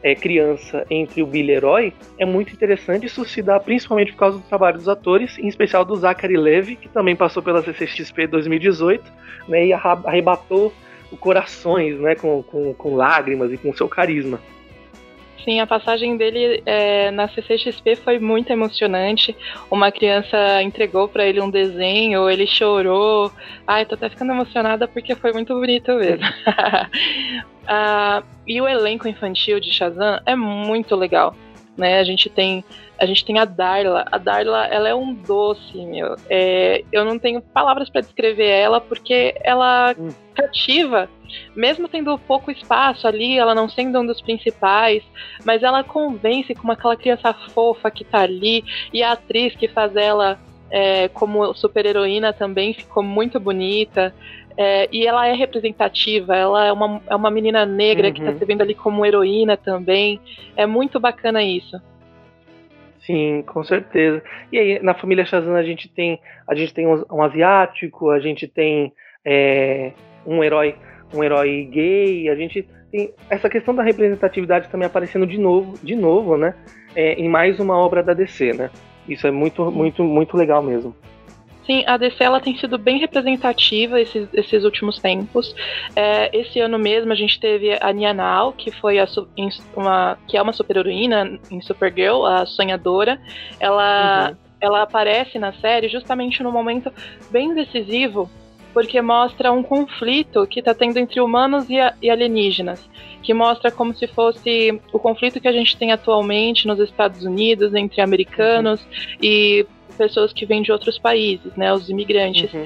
[0.06, 3.08] é, criança entre o Billy herói é muito interessante.
[3.08, 6.76] Isso se dá principalmente por causa do trabalho dos atores, em especial do Zachary Levy,
[6.76, 9.04] que também passou pela CCXP 2018
[9.48, 10.72] né, e arrebatou
[11.20, 14.40] corações né, com, com, com lágrimas e com seu carisma.
[15.44, 19.36] Sim, a passagem dele é, na CCXP foi muito emocionante.
[19.70, 23.32] Uma criança entregou para ele um desenho, ele chorou.
[23.68, 26.26] Ai, tô até ficando emocionada porque foi muito bonito mesmo.
[27.68, 31.36] ah, e o elenco infantil de Shazam é muito legal.
[31.78, 32.00] Né?
[32.00, 32.64] A gente tem
[32.98, 34.06] a gente tem a Darla.
[34.12, 36.16] A Darla, ela é um doce, meu.
[36.30, 40.10] É, eu não tenho palavras para descrever ela porque ela hum.
[40.34, 41.10] cativa,
[41.56, 45.04] mesmo tendo pouco espaço ali, ela não sendo um dos principais,
[45.44, 49.96] mas ela convence como aquela criança fofa que tá ali e a atriz que faz
[49.96, 50.40] ela
[50.72, 54.14] é, como super heroína também ficou muito bonita.
[54.58, 58.14] É, e ela é representativa, ela é uma, é uma menina negra uhum.
[58.14, 60.20] que está se vendo ali como heroína também.
[60.56, 61.78] É muito bacana isso.
[63.06, 64.22] Sim, com certeza.
[64.52, 68.48] E aí, na família Shazam a gente tem a gente tem um, asiático, a gente
[68.48, 68.92] tem
[69.24, 69.92] é,
[70.26, 70.76] um herói
[71.14, 75.96] um herói gay, a gente tem essa questão da representatividade também aparecendo de novo, de
[75.96, 76.56] novo, né?
[76.96, 78.72] É, em mais uma obra da DC, né?
[79.08, 80.96] Isso é muito, muito, muito legal mesmo.
[81.66, 85.56] Sim, a DC ela tem sido bem representativa esses, esses últimos tempos.
[85.96, 89.08] É, esse ano mesmo a gente teve a Nianal, que foi a,
[89.76, 93.20] uma, que é uma super heroína em Supergirl, a sonhadora.
[93.60, 94.36] Ela, uhum.
[94.62, 96.92] ela aparece na série justamente no momento
[97.32, 98.30] bem decisivo,
[98.72, 102.88] porque mostra um conflito que está tendo entre humanos e, a, e alienígenas,
[103.24, 107.74] que mostra como se fosse o conflito que a gente tem atualmente nos Estados Unidos
[107.74, 109.18] entre americanos uhum.
[109.24, 109.66] e
[109.96, 112.54] pessoas que vêm de outros países, né, os imigrantes.
[112.54, 112.66] Uhum.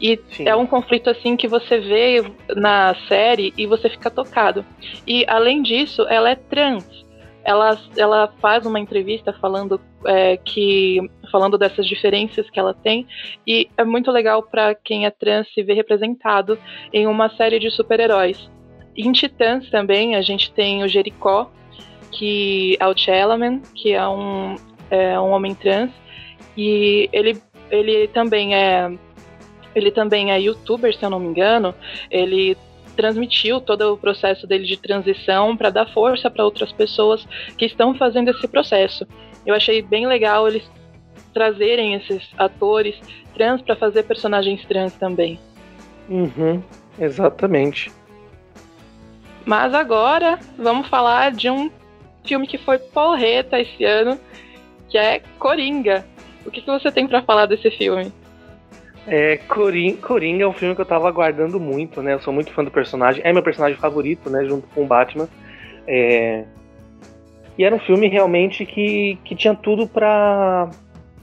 [0.00, 0.48] E Sim.
[0.48, 4.64] é um conflito assim que você vê na série e você fica tocado.
[5.06, 6.86] E além disso, ela é trans.
[7.44, 11.00] Ela, ela faz uma entrevista falando é, que
[11.32, 13.06] falando dessas diferenças que ela tem
[13.46, 16.58] e é muito legal para quem é trans se ver representado
[16.92, 18.50] em uma série de super-heróis.
[18.96, 21.50] Em Titãs também a gente tem o Jericó,
[22.10, 24.56] que é o Chelaman, que é um,
[24.90, 25.90] é um homem trans
[26.58, 27.40] e ele,
[27.70, 28.90] ele também é
[29.74, 31.72] ele também é youtuber, se eu não me engano.
[32.10, 32.56] Ele
[32.96, 37.24] transmitiu todo o processo dele de transição para dar força para outras pessoas
[37.56, 39.06] que estão fazendo esse processo.
[39.46, 40.68] Eu achei bem legal eles
[41.32, 43.00] trazerem esses atores
[43.34, 45.38] trans para fazer personagens trans também.
[46.08, 46.60] Uhum,
[46.98, 47.92] exatamente.
[49.46, 51.70] Mas agora vamos falar de um
[52.24, 54.18] filme que foi porreta esse ano,
[54.88, 56.04] que é Coringa.
[56.48, 58.10] O que, que você tem para falar desse filme?
[59.06, 62.14] É, Coringa, Coringa é um filme que eu tava aguardando muito, né?
[62.14, 63.20] Eu sou muito fã do personagem.
[63.22, 64.46] É meu personagem favorito, né?
[64.46, 65.28] Junto com o Batman.
[65.86, 66.44] É...
[67.58, 70.70] E era um filme realmente que, que tinha tudo pra.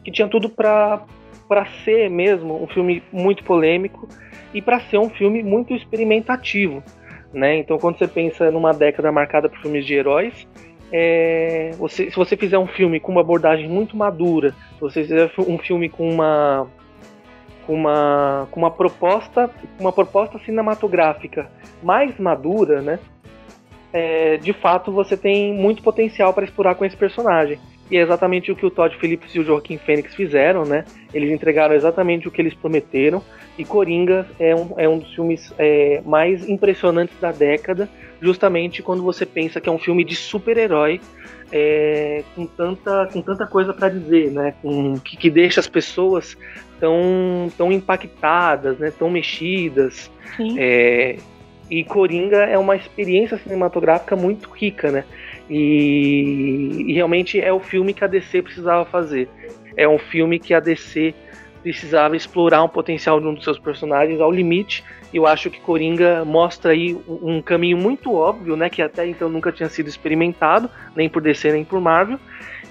[0.03, 1.01] que tinha tudo pra,
[1.47, 4.07] pra ser mesmo um filme muito polêmico
[4.53, 6.83] e para ser um filme muito experimentativo.
[7.33, 7.57] Né?
[7.57, 10.47] Então, quando você pensa numa década marcada por filmes de heróis,
[10.91, 15.31] é, você, se você fizer um filme com uma abordagem muito madura, se você fizer
[15.39, 16.67] um filme com uma
[17.65, 21.49] com uma, com uma proposta uma proposta cinematográfica
[21.81, 22.99] mais madura, né?
[23.91, 27.59] É, de fato você tem muito potencial para explorar com esse personagem.
[27.89, 30.85] E é exatamente o que o Todd Phillips e o Joaquim Fênix fizeram, né?
[31.13, 33.21] Eles entregaram exatamente o que eles prometeram.
[33.57, 37.87] E Coringa é um, é um dos filmes é, mais impressionantes da década,
[38.19, 40.99] justamente quando você pensa que é um filme de super-herói
[41.51, 44.55] é, com, tanta, com tanta coisa para dizer, né?
[44.61, 46.35] Com, que, que deixa as pessoas
[46.79, 48.91] tão, tão impactadas, né?
[48.91, 50.11] Tão mexidas.
[50.57, 51.17] É,
[51.69, 55.05] e Coringa é uma experiência cinematográfica muito rica, né?
[55.49, 59.29] E, e, realmente é o filme que a DC precisava fazer.
[59.77, 61.13] É um filme que a DC
[61.61, 64.83] precisava explorar um potencial de um dos seus personagens ao limite.
[65.13, 68.69] Eu acho que Coringa mostra aí um caminho muito óbvio, né?
[68.69, 72.19] Que até então nunca tinha sido experimentado, nem por DC nem por Marvel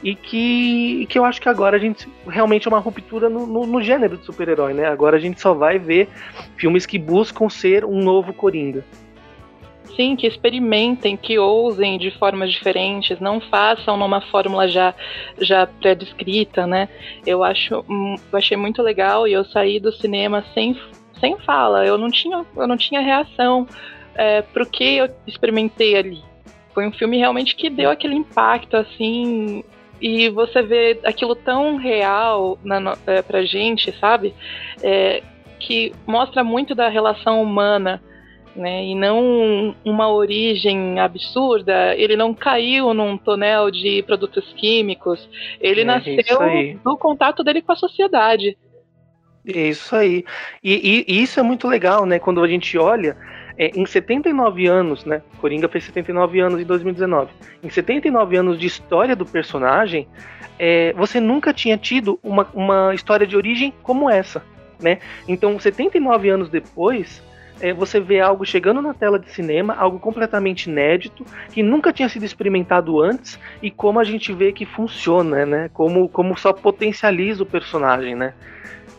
[0.04, 3.66] e que, que eu acho que agora a gente realmente é uma ruptura no, no,
[3.66, 4.84] no gênero de super-herói, né?
[4.84, 6.10] Agora a gente só vai ver
[6.58, 8.84] filmes que buscam ser um novo Coringa.
[9.96, 14.94] Sim, que experimentem, que ousem de formas diferentes, não façam numa fórmula já,
[15.38, 16.88] já pré-descrita, né?
[17.24, 20.76] Eu acho, hum, eu achei muito legal e eu saí do cinema sem,
[21.20, 21.86] sem fala.
[21.86, 23.68] Eu não tinha, eu não tinha reação
[24.14, 26.22] é, pro que eu experimentei ali.
[26.72, 29.62] Foi um filme realmente que deu aquele impacto assim
[30.00, 34.34] e você vê aquilo tão real na, é, pra gente, sabe?
[34.82, 35.22] É,
[35.60, 38.02] que mostra muito da relação humana,
[38.54, 38.84] né?
[38.84, 41.94] E não uma origem absurda.
[41.96, 45.28] Ele não caiu num tonel de produtos químicos.
[45.60, 46.38] Ele é, nasceu
[46.84, 48.56] do contato dele com a sociedade.
[49.44, 50.24] Isso aí.
[50.62, 52.18] E, e, e, isso é muito legal, né?
[52.18, 53.16] Quando a gente olha
[53.58, 55.22] é, em 79 anos, né?
[55.40, 57.30] Coringa fez 79 anos em 2019.
[57.62, 60.08] Em 79 anos de história do personagem,
[60.58, 64.42] é, você nunca tinha tido uma, uma história de origem como essa,
[64.80, 64.98] né?
[65.28, 67.22] Então, 79 anos depois,
[67.60, 72.08] é, você vê algo chegando na tela de cinema, algo completamente inédito, que nunca tinha
[72.08, 75.70] sido experimentado antes, e como a gente vê que funciona, né?
[75.72, 78.34] Como, como só potencializa o personagem, né?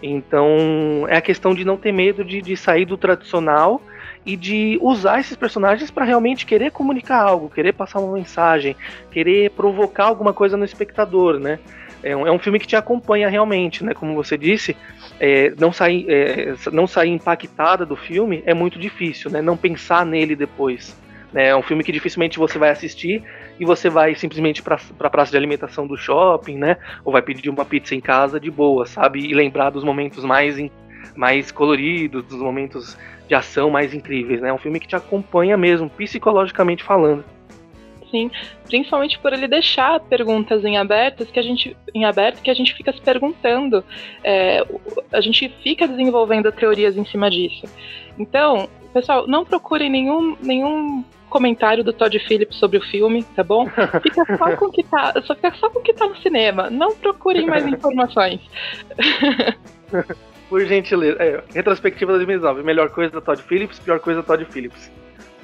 [0.01, 3.81] Então, é a questão de não ter medo de, de sair do tradicional
[4.25, 8.75] e de usar esses personagens para realmente querer comunicar algo, querer passar uma mensagem,
[9.11, 11.59] querer provocar alguma coisa no espectador, né?
[12.05, 13.95] É um, é um filme que te acompanha realmente, né?
[13.95, 14.77] Como você disse,
[15.19, 19.41] é, não, sair, é, não sair impactada do filme é muito difícil, né?
[19.41, 20.95] Não pensar nele depois.
[21.33, 21.47] Né?
[21.47, 23.23] É um filme que dificilmente você vai assistir
[23.59, 26.77] e você vai simplesmente para a praça de alimentação do shopping, né?
[27.03, 29.19] Ou vai pedir uma pizza em casa de boa, sabe?
[29.19, 30.57] E lembrar dos momentos mais,
[31.15, 32.95] mais coloridos, dos momentos
[33.27, 34.49] de ação mais incríveis, né?
[34.49, 37.25] É um filme que te acompanha mesmo, psicologicamente falando.
[38.11, 38.29] Sim,
[38.65, 42.73] principalmente por ele deixar perguntas em abertas que a gente em aberto que a gente
[42.73, 43.83] fica se perguntando,
[44.23, 44.63] é,
[45.11, 47.65] a gente fica desenvolvendo teorias em cima disso.
[48.17, 53.67] Então, pessoal, não procurem nenhum nenhum comentário do Todd Phillips sobre o filme, tá bom?
[54.01, 56.69] Fica só com o que tá, só fica só com o que tá no cinema.
[56.69, 58.39] Não procurem mais informações.
[60.49, 61.17] Por gentileza.
[61.21, 62.63] É, retrospectiva 2019.
[62.63, 64.91] Melhor coisa da Todd Phillips, pior coisa da Todd Phillips.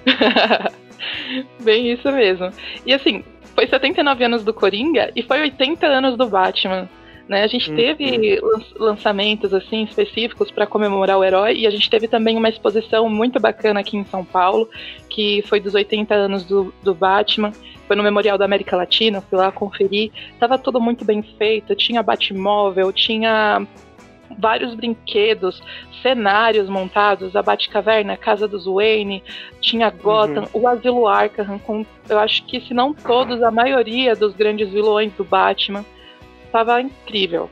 [1.61, 2.49] Bem isso mesmo.
[2.85, 3.23] E assim,
[3.55, 6.89] foi 79 anos do Coringa e foi 80 anos do Batman.
[7.27, 7.43] Né?
[7.43, 8.61] A gente teve hum.
[8.77, 13.39] lançamentos assim específicos para comemorar o herói e a gente teve também uma exposição muito
[13.39, 14.69] bacana aqui em São Paulo,
[15.09, 17.51] que foi dos 80 anos do, do Batman.
[17.87, 20.11] Foi no Memorial da América Latina, fui lá conferir.
[20.39, 23.65] Tava tudo muito bem feito, tinha Batmóvel, tinha
[24.37, 25.61] vários brinquedos,
[26.01, 29.23] cenários montados, a Batcaverna, a Casa dos Wayne,
[29.59, 30.61] tinha Gotham, uhum.
[30.61, 35.13] o Asilo Arkham, com, eu acho que se não todos, a maioria dos grandes vilões
[35.13, 35.85] do Batman.
[36.51, 37.49] Tava incrível.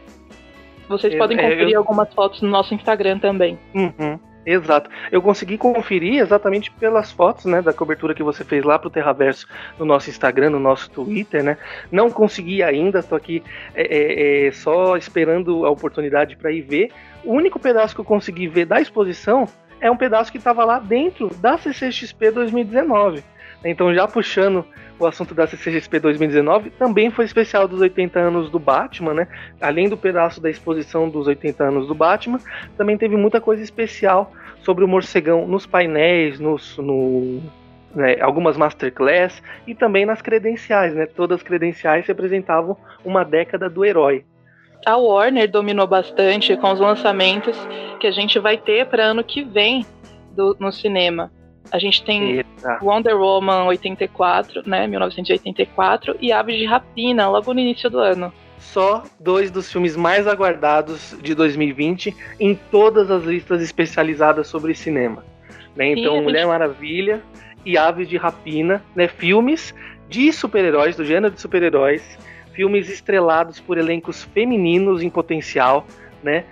[0.90, 1.80] Vocês podem conferir eu...
[1.80, 3.58] algumas fotos no nosso Instagram também.
[3.74, 4.20] Uhum.
[4.52, 4.90] Exato.
[5.12, 9.48] Eu consegui conferir exatamente pelas fotos, né, da cobertura que você fez lá pro Terraverso
[9.78, 11.56] no nosso Instagram, no nosso Twitter, né?
[11.92, 13.44] Não consegui ainda, tô aqui
[13.76, 16.90] é, é, é, só esperando a oportunidade para ir ver.
[17.24, 19.48] O único pedaço que eu consegui ver da exposição
[19.80, 23.24] é um pedaço que estava lá dentro da CCXP 2019.
[23.64, 24.66] Então, já puxando
[25.00, 29.28] o assunto da CCXP 2019, também foi especial dos 80 anos do Batman, né?
[29.62, 32.40] Além do pedaço da exposição dos 80 anos do Batman,
[32.78, 34.34] também teve muita coisa especial
[34.64, 37.42] sobre o morcegão nos painéis, nos, no,
[37.94, 41.06] né, algumas masterclass e também nas credenciais, né?
[41.06, 44.24] Todas as credenciais representavam uma década do herói.
[44.86, 47.58] A Warner dominou bastante com os lançamentos
[48.00, 49.86] que a gente vai ter para ano que vem
[50.32, 51.32] do, no cinema.
[51.72, 52.80] A gente tem Eita.
[52.82, 58.34] Wonder Woman 84, né, 1984, e Aves de Rapina, logo no início do ano.
[58.60, 65.24] Só dois dos filmes mais aguardados de 2020 em todas as listas especializadas sobre cinema.
[65.76, 65.94] Né?
[65.94, 66.50] Então, Sim, Mulher gente...
[66.50, 67.22] Maravilha
[67.66, 69.74] e Aves de Rapina, né, filmes
[70.08, 72.04] de super-heróis, do gênero de super-heróis,
[72.54, 75.86] filmes estrelados por elencos femininos em potencial,
[76.24, 76.46] né?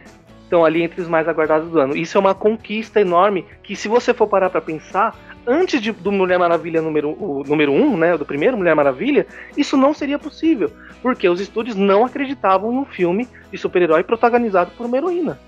[0.43, 1.97] Estão ali entre os mais aguardados do ano.
[1.97, 5.13] Isso é uma conquista enorme que, se você for parar para pensar,
[5.47, 9.25] antes de, do Mulher Maravilha número, o, número um, né, do primeiro Mulher Maravilha,
[9.55, 10.71] isso não seria possível,
[11.01, 15.39] porque os estúdios não acreditavam um filme de super-herói protagonizado por uma heroína.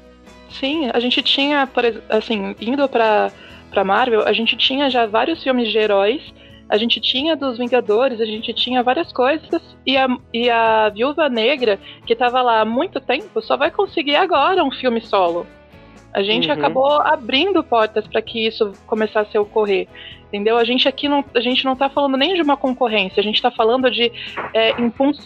[0.50, 3.32] Sim, a gente tinha, por, assim, indo para
[3.70, 6.34] para Marvel, a gente tinha já vários filmes de heróis
[6.70, 11.28] a gente tinha dos Vingadores, a gente tinha várias coisas, e a, e a Viúva
[11.28, 15.48] Negra, que estava lá há muito tempo, só vai conseguir agora um filme solo.
[16.14, 16.54] A gente uhum.
[16.54, 19.88] acabou abrindo portas para que isso começasse a ocorrer.
[20.28, 20.58] Entendeu?
[20.58, 23.36] A gente aqui não, a gente não tá falando nem de uma concorrência, a gente
[23.36, 24.12] está falando de
[24.54, 24.76] é,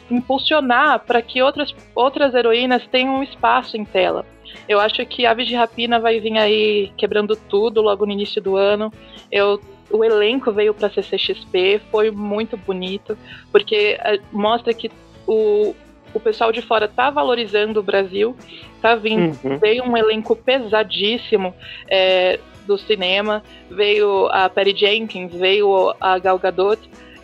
[0.10, 4.26] impulsionar para que outras, outras heroínas tenham um espaço em tela.
[4.68, 8.56] Eu acho que Aves de Rapina vai vir aí quebrando tudo logo no início do
[8.56, 8.94] ano.
[9.30, 9.60] Eu
[9.92, 13.16] o elenco veio para CCXP, foi muito bonito,
[13.52, 14.90] porque eh, mostra que
[15.28, 15.76] o,
[16.18, 18.36] o pessoal de fora tá valorizando o Brasil,
[18.82, 19.58] tá vindo, uhum.
[19.58, 21.54] veio um elenco pesadíssimo
[21.90, 26.82] é, do cinema, veio a Perry Jenkins, veio a Gal Gadot,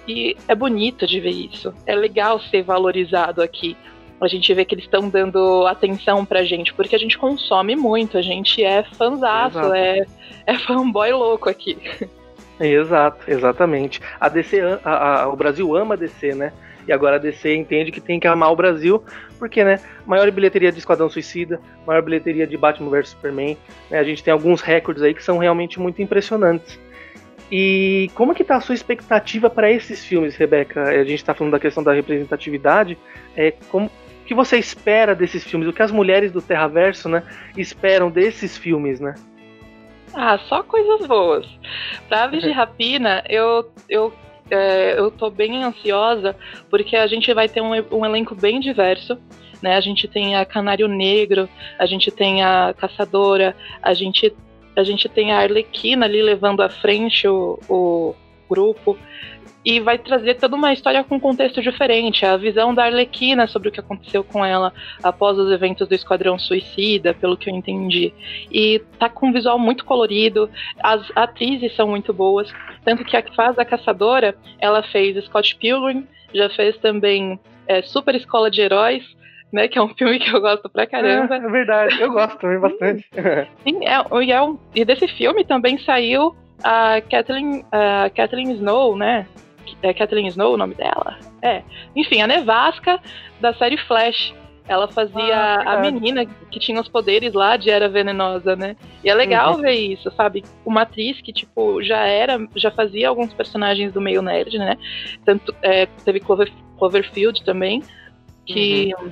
[0.08, 3.78] e é bonito de ver isso, é legal ser valorizado aqui.
[4.22, 8.18] A gente vê que eles estão dando atenção pra gente, porque a gente consome muito,
[8.18, 10.06] a gente é fanzaço, é,
[10.46, 11.78] é fanboy louco aqui.
[12.60, 14.02] Exato, exatamente.
[14.20, 16.52] A DC, a, a, o Brasil ama a DC, né?
[16.90, 19.04] E agora a DC entende que tem que amar o Brasil,
[19.38, 19.80] porque, né?
[20.08, 23.56] Maior bilheteria de Esquadrão Suicida, maior bilheteria de Batman vs Superman.
[23.92, 26.80] Né, a gente tem alguns recordes aí que são realmente muito impressionantes.
[27.52, 30.82] E como que tá a sua expectativa para esses filmes, Rebeca?
[30.82, 32.98] A gente está falando da questão da representatividade.
[33.38, 33.92] É, como
[34.26, 35.70] que você espera desses filmes?
[35.70, 37.22] O que as mulheres do Terraverso, né,
[37.56, 39.14] esperam desses filmes, né?
[40.12, 41.46] Ah, só coisas boas.
[42.08, 44.12] Pra Aves de Rapina, eu, eu,
[44.50, 46.36] é, eu tô bem ansiosa,
[46.70, 49.18] porque a gente vai ter um, um elenco bem diverso.
[49.62, 49.76] Né?
[49.76, 54.34] A gente tem a Canário Negro, a gente tem a Caçadora, a gente,
[54.76, 58.16] a gente tem a Arlequina ali levando à frente o, o
[58.50, 58.98] grupo
[59.64, 62.26] e vai trazer toda uma história com um contexto diferente.
[62.26, 66.40] A visão da Arlequina sobre o que aconteceu com ela após os eventos do Esquadrão
[66.40, 68.14] Suicida, pelo que eu entendi.
[68.52, 70.50] E tá com um visual muito colorido,
[70.82, 72.52] as atrizes são muito boas.
[72.86, 77.82] Tanto que a que faz a caçadora, ela fez Scott Pilgrim, já fez também é,
[77.82, 79.04] Super Escola de Heróis,
[79.52, 79.68] né?
[79.68, 81.36] Que é um filme que eu gosto pra caramba.
[81.36, 83.06] É, é verdade, eu gosto também bastante.
[83.64, 88.96] Sim, é, e, é um, e desse filme também saiu a Kathleen, a Kathleen Snow,
[88.96, 89.28] né?
[89.82, 91.18] É Kathleen Snow o nome dela?
[91.42, 91.64] É.
[91.96, 93.00] Enfim, a nevasca
[93.40, 94.34] da série Flash.
[94.68, 98.76] Ela fazia ah, a menina que tinha os poderes lá de Era Venenosa, né?
[99.04, 99.62] E é legal uhum.
[99.62, 100.44] ver isso, sabe?
[100.64, 104.78] Uma atriz que, tipo, já era, já fazia alguns personagens do meio nerd, né?
[105.26, 107.82] Tanto, é, teve Clover, Cloverfield também,
[108.46, 109.12] que uhum.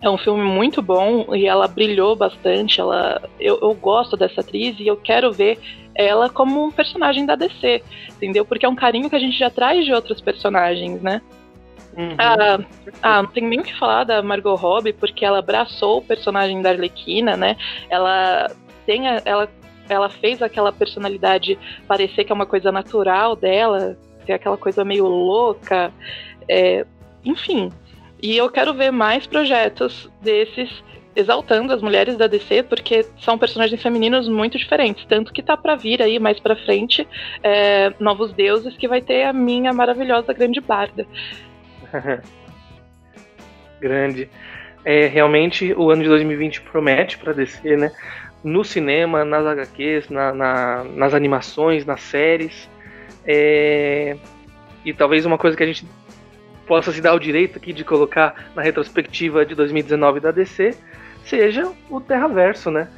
[0.00, 2.80] é um filme muito bom e ela brilhou bastante.
[2.80, 5.58] Ela, eu, eu gosto dessa atriz e eu quero ver
[6.00, 8.44] ela como um personagem da DC, entendeu?
[8.44, 11.20] Porque é um carinho que a gente já traz de outros personagens, né?
[11.96, 12.14] Uhum.
[12.18, 12.58] Ah,
[13.02, 16.62] ah, não tem nem o que falar da Margot Robbie, porque ela abraçou o personagem
[16.62, 17.56] da Arlequina, né?
[17.88, 18.50] Ela
[18.86, 19.48] tem a, ela,
[19.88, 25.06] ela fez aquela personalidade parecer que é uma coisa natural dela, ter aquela coisa meio
[25.06, 25.92] louca,
[26.48, 26.86] é,
[27.24, 27.70] enfim.
[28.22, 30.70] E eu quero ver mais projetos desses
[31.20, 35.04] exaltando as mulheres da DC, porque são personagens femininos muito diferentes.
[35.06, 37.06] Tanto que tá para vir aí mais pra frente
[37.42, 41.06] é, Novos Deuses, que vai ter a minha maravilhosa grande barda.
[43.80, 44.28] grande.
[44.84, 47.92] É, realmente o ano de 2020 promete para DC, né?
[48.42, 52.68] No cinema, nas HQs, na, na, nas animações, nas séries.
[53.26, 54.16] É,
[54.84, 55.84] e talvez uma coisa que a gente
[56.66, 60.74] possa se dar o direito aqui de colocar na retrospectiva de 2019 da DC
[61.30, 62.88] seja o Terraverso, né?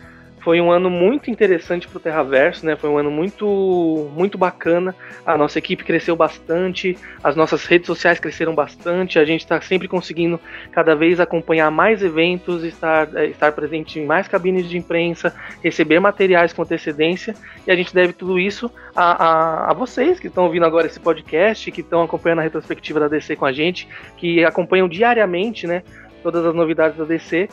[0.40, 2.74] Foi um ano muito interessante para o Terraverso, né?
[2.74, 4.92] Foi um ano muito, muito bacana.
[5.24, 9.20] A nossa equipe cresceu bastante, as nossas redes sociais cresceram bastante.
[9.20, 10.40] A gente está sempre conseguindo
[10.72, 16.00] cada vez acompanhar mais eventos, estar, é, estar presente em mais cabines de imprensa, receber
[16.00, 17.36] materiais com antecedência.
[17.64, 20.98] E a gente deve tudo isso a, a, a vocês que estão ouvindo agora esse
[20.98, 25.84] podcast, que estão acompanhando a retrospectiva da DC com a gente, que acompanham diariamente, né?
[26.20, 27.48] Todas as novidades da DC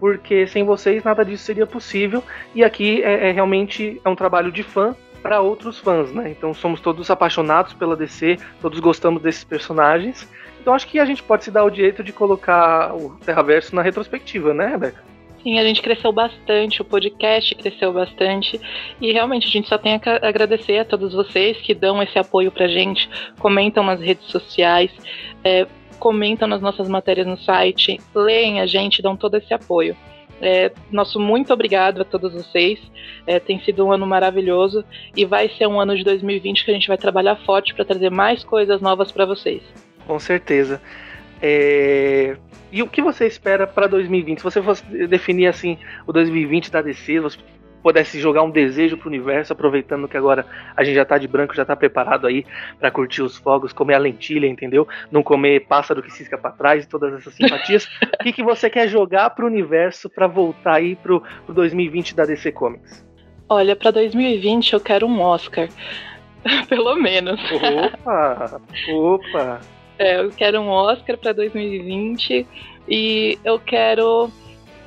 [0.00, 2.24] porque sem vocês nada disso seria possível.
[2.54, 6.30] E aqui é, é realmente é um trabalho de fã para outros fãs, né?
[6.30, 10.26] Então somos todos apaixonados pela DC, todos gostamos desses personagens.
[10.60, 13.82] Então acho que a gente pode se dar o direito de colocar o Terraverso na
[13.82, 15.10] retrospectiva, né, Rebeca?
[15.42, 18.60] Sim, a gente cresceu bastante, o podcast cresceu bastante
[19.00, 22.52] e realmente a gente só tem a agradecer a todos vocês que dão esse apoio
[22.52, 24.90] pra gente, comentam nas redes sociais,
[25.42, 25.66] é,
[26.00, 29.96] comentam nas nossas matérias no site, leem a gente, dão todo esse apoio.
[30.42, 32.80] É, nosso muito obrigado a todos vocês.
[33.26, 34.82] É, tem sido um ano maravilhoso
[35.14, 38.10] e vai ser um ano de 2020 que a gente vai trabalhar forte para trazer
[38.10, 39.62] mais coisas novas para vocês.
[40.06, 40.80] Com certeza.
[41.42, 42.36] É...
[42.72, 44.38] E o que você espera para 2020?
[44.38, 45.76] Se você fosse definir assim
[46.06, 47.38] o 2020 da DC, você
[47.82, 51.54] pudesse jogar um desejo pro universo, aproveitando que agora a gente já tá de branco,
[51.54, 52.44] já tá preparado aí
[52.78, 54.86] para curtir os fogos, comer a lentilha, entendeu?
[55.10, 57.86] Não comer pássaro que cisca para trás e todas essas simpatias.
[58.20, 62.24] o que, que você quer jogar pro universo para voltar aí pro, pro 2020 da
[62.24, 63.04] DC Comics?
[63.48, 65.68] Olha, para 2020 eu quero um Oscar.
[66.68, 67.40] Pelo menos.
[67.52, 68.60] Opa!
[68.92, 69.60] Opa!
[69.98, 72.46] É, eu quero um Oscar para 2020
[72.88, 74.30] e eu quero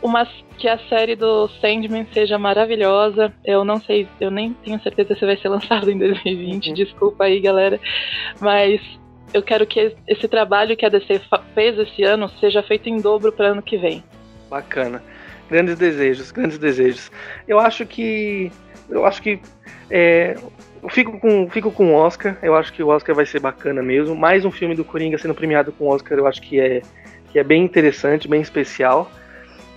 [0.03, 0.27] uma,
[0.57, 3.33] que a série do Sandman seja maravilhosa.
[3.43, 6.73] Eu não sei, eu nem tenho certeza se vai ser lançado em 2020, uhum.
[6.73, 7.79] desculpa aí, galera.
[8.39, 8.81] Mas
[9.33, 11.21] eu quero que esse trabalho que a DC
[11.55, 14.03] fez esse ano seja feito em dobro para ano que vem.
[14.49, 15.01] Bacana.
[15.49, 17.09] Grandes desejos, grandes desejos.
[17.47, 18.51] Eu acho que.
[18.89, 19.39] Eu acho que.
[19.89, 20.35] É,
[20.81, 22.37] eu fico com, fico com o Oscar.
[22.43, 24.15] Eu acho que o Oscar vai ser bacana mesmo.
[24.15, 26.81] Mais um filme do Coringa sendo premiado com o Oscar, eu acho que é,
[27.31, 29.09] que é bem interessante, bem especial.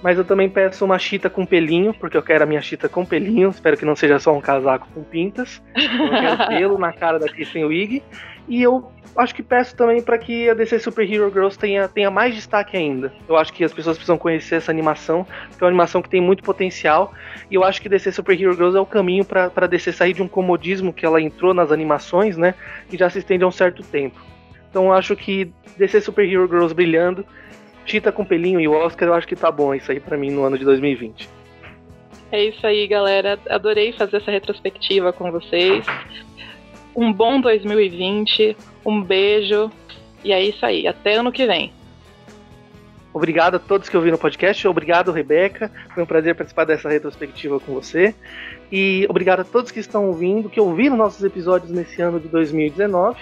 [0.06, 3.04] Mas eu também peço uma chita com pelinho, porque eu quero a minha chita com
[3.04, 3.48] pelinho.
[3.48, 5.60] Espero que não seja só um casaco com pintas.
[5.74, 8.04] Eu quero pelo na cara da Kristen Wiig.
[8.46, 12.08] E eu acho que peço também para que a DC Super Hero Girls tenha, tenha
[12.08, 13.12] mais destaque ainda.
[13.28, 16.20] Eu acho que as pessoas precisam conhecer essa animação, que é uma animação que tem
[16.20, 17.12] muito potencial.
[17.50, 20.12] E eu acho que DC Super Hero Girls é o caminho para a DC sair
[20.12, 22.54] de um comodismo que ela entrou nas animações, né?
[22.88, 24.20] Que já se estende há um certo tempo.
[24.70, 27.26] Então eu acho que DC Super Hero Girls brilhando
[27.86, 30.30] Tita com pelinho e o Oscar, eu acho que tá bom isso aí para mim
[30.30, 31.28] no ano de 2020.
[32.32, 33.38] É isso aí, galera.
[33.48, 35.86] Adorei fazer essa retrospectiva com vocês.
[36.94, 39.70] Um bom 2020, um beijo
[40.24, 40.88] e é isso aí.
[40.88, 41.72] Até ano que vem.
[43.14, 44.66] Obrigado a todos que ouviram o podcast.
[44.66, 45.70] Obrigado, Rebeca.
[45.94, 48.14] Foi um prazer participar dessa retrospectiva com você.
[48.70, 53.18] E obrigado a todos que estão ouvindo, que ouviram nossos episódios nesse ano de 2019.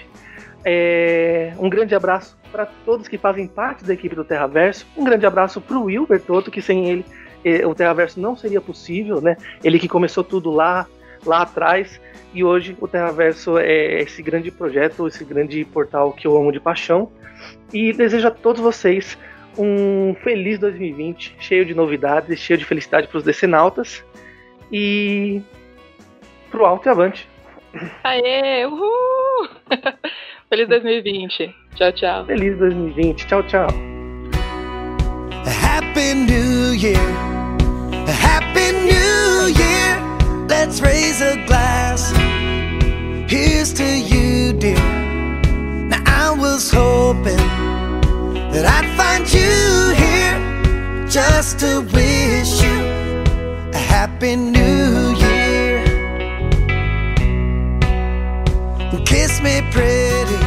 [0.65, 1.53] É...
[1.59, 4.87] Um grande abraço para todos que fazem parte da equipe do Terraverso.
[4.95, 7.05] Um grande abraço para o Will Bertotto, que sem ele
[7.43, 9.35] eh, o Terraverso não seria possível, né?
[9.61, 10.87] Ele que começou tudo lá,
[11.25, 11.99] lá atrás,
[12.33, 16.61] e hoje o Terraverso é esse grande projeto, esse grande portal que eu amo de
[16.61, 17.11] paixão.
[17.73, 19.17] E desejo a todos vocês
[19.57, 24.01] um feliz 2020, cheio de novidades, cheio de felicidade para os decenautas.
[24.71, 25.41] E
[26.49, 27.27] pro alto e avante.
[28.01, 29.49] Aê, uhul!
[30.49, 31.55] Feliz 2020.
[31.75, 32.25] Tchau, tchau.
[32.25, 33.13] Feliz 2020.
[33.25, 33.67] Tchau, tchau.
[35.43, 37.01] Happy New Year.
[38.05, 39.97] Happy New Year.
[40.47, 42.11] Let's raise a glass.
[43.27, 44.77] Here's to you, dear.
[45.89, 47.41] Now I was hoping
[48.53, 50.37] that I'd find you here
[51.09, 52.77] just to wish you
[53.73, 55.04] a happy new year.
[59.15, 60.44] kiss me pretty.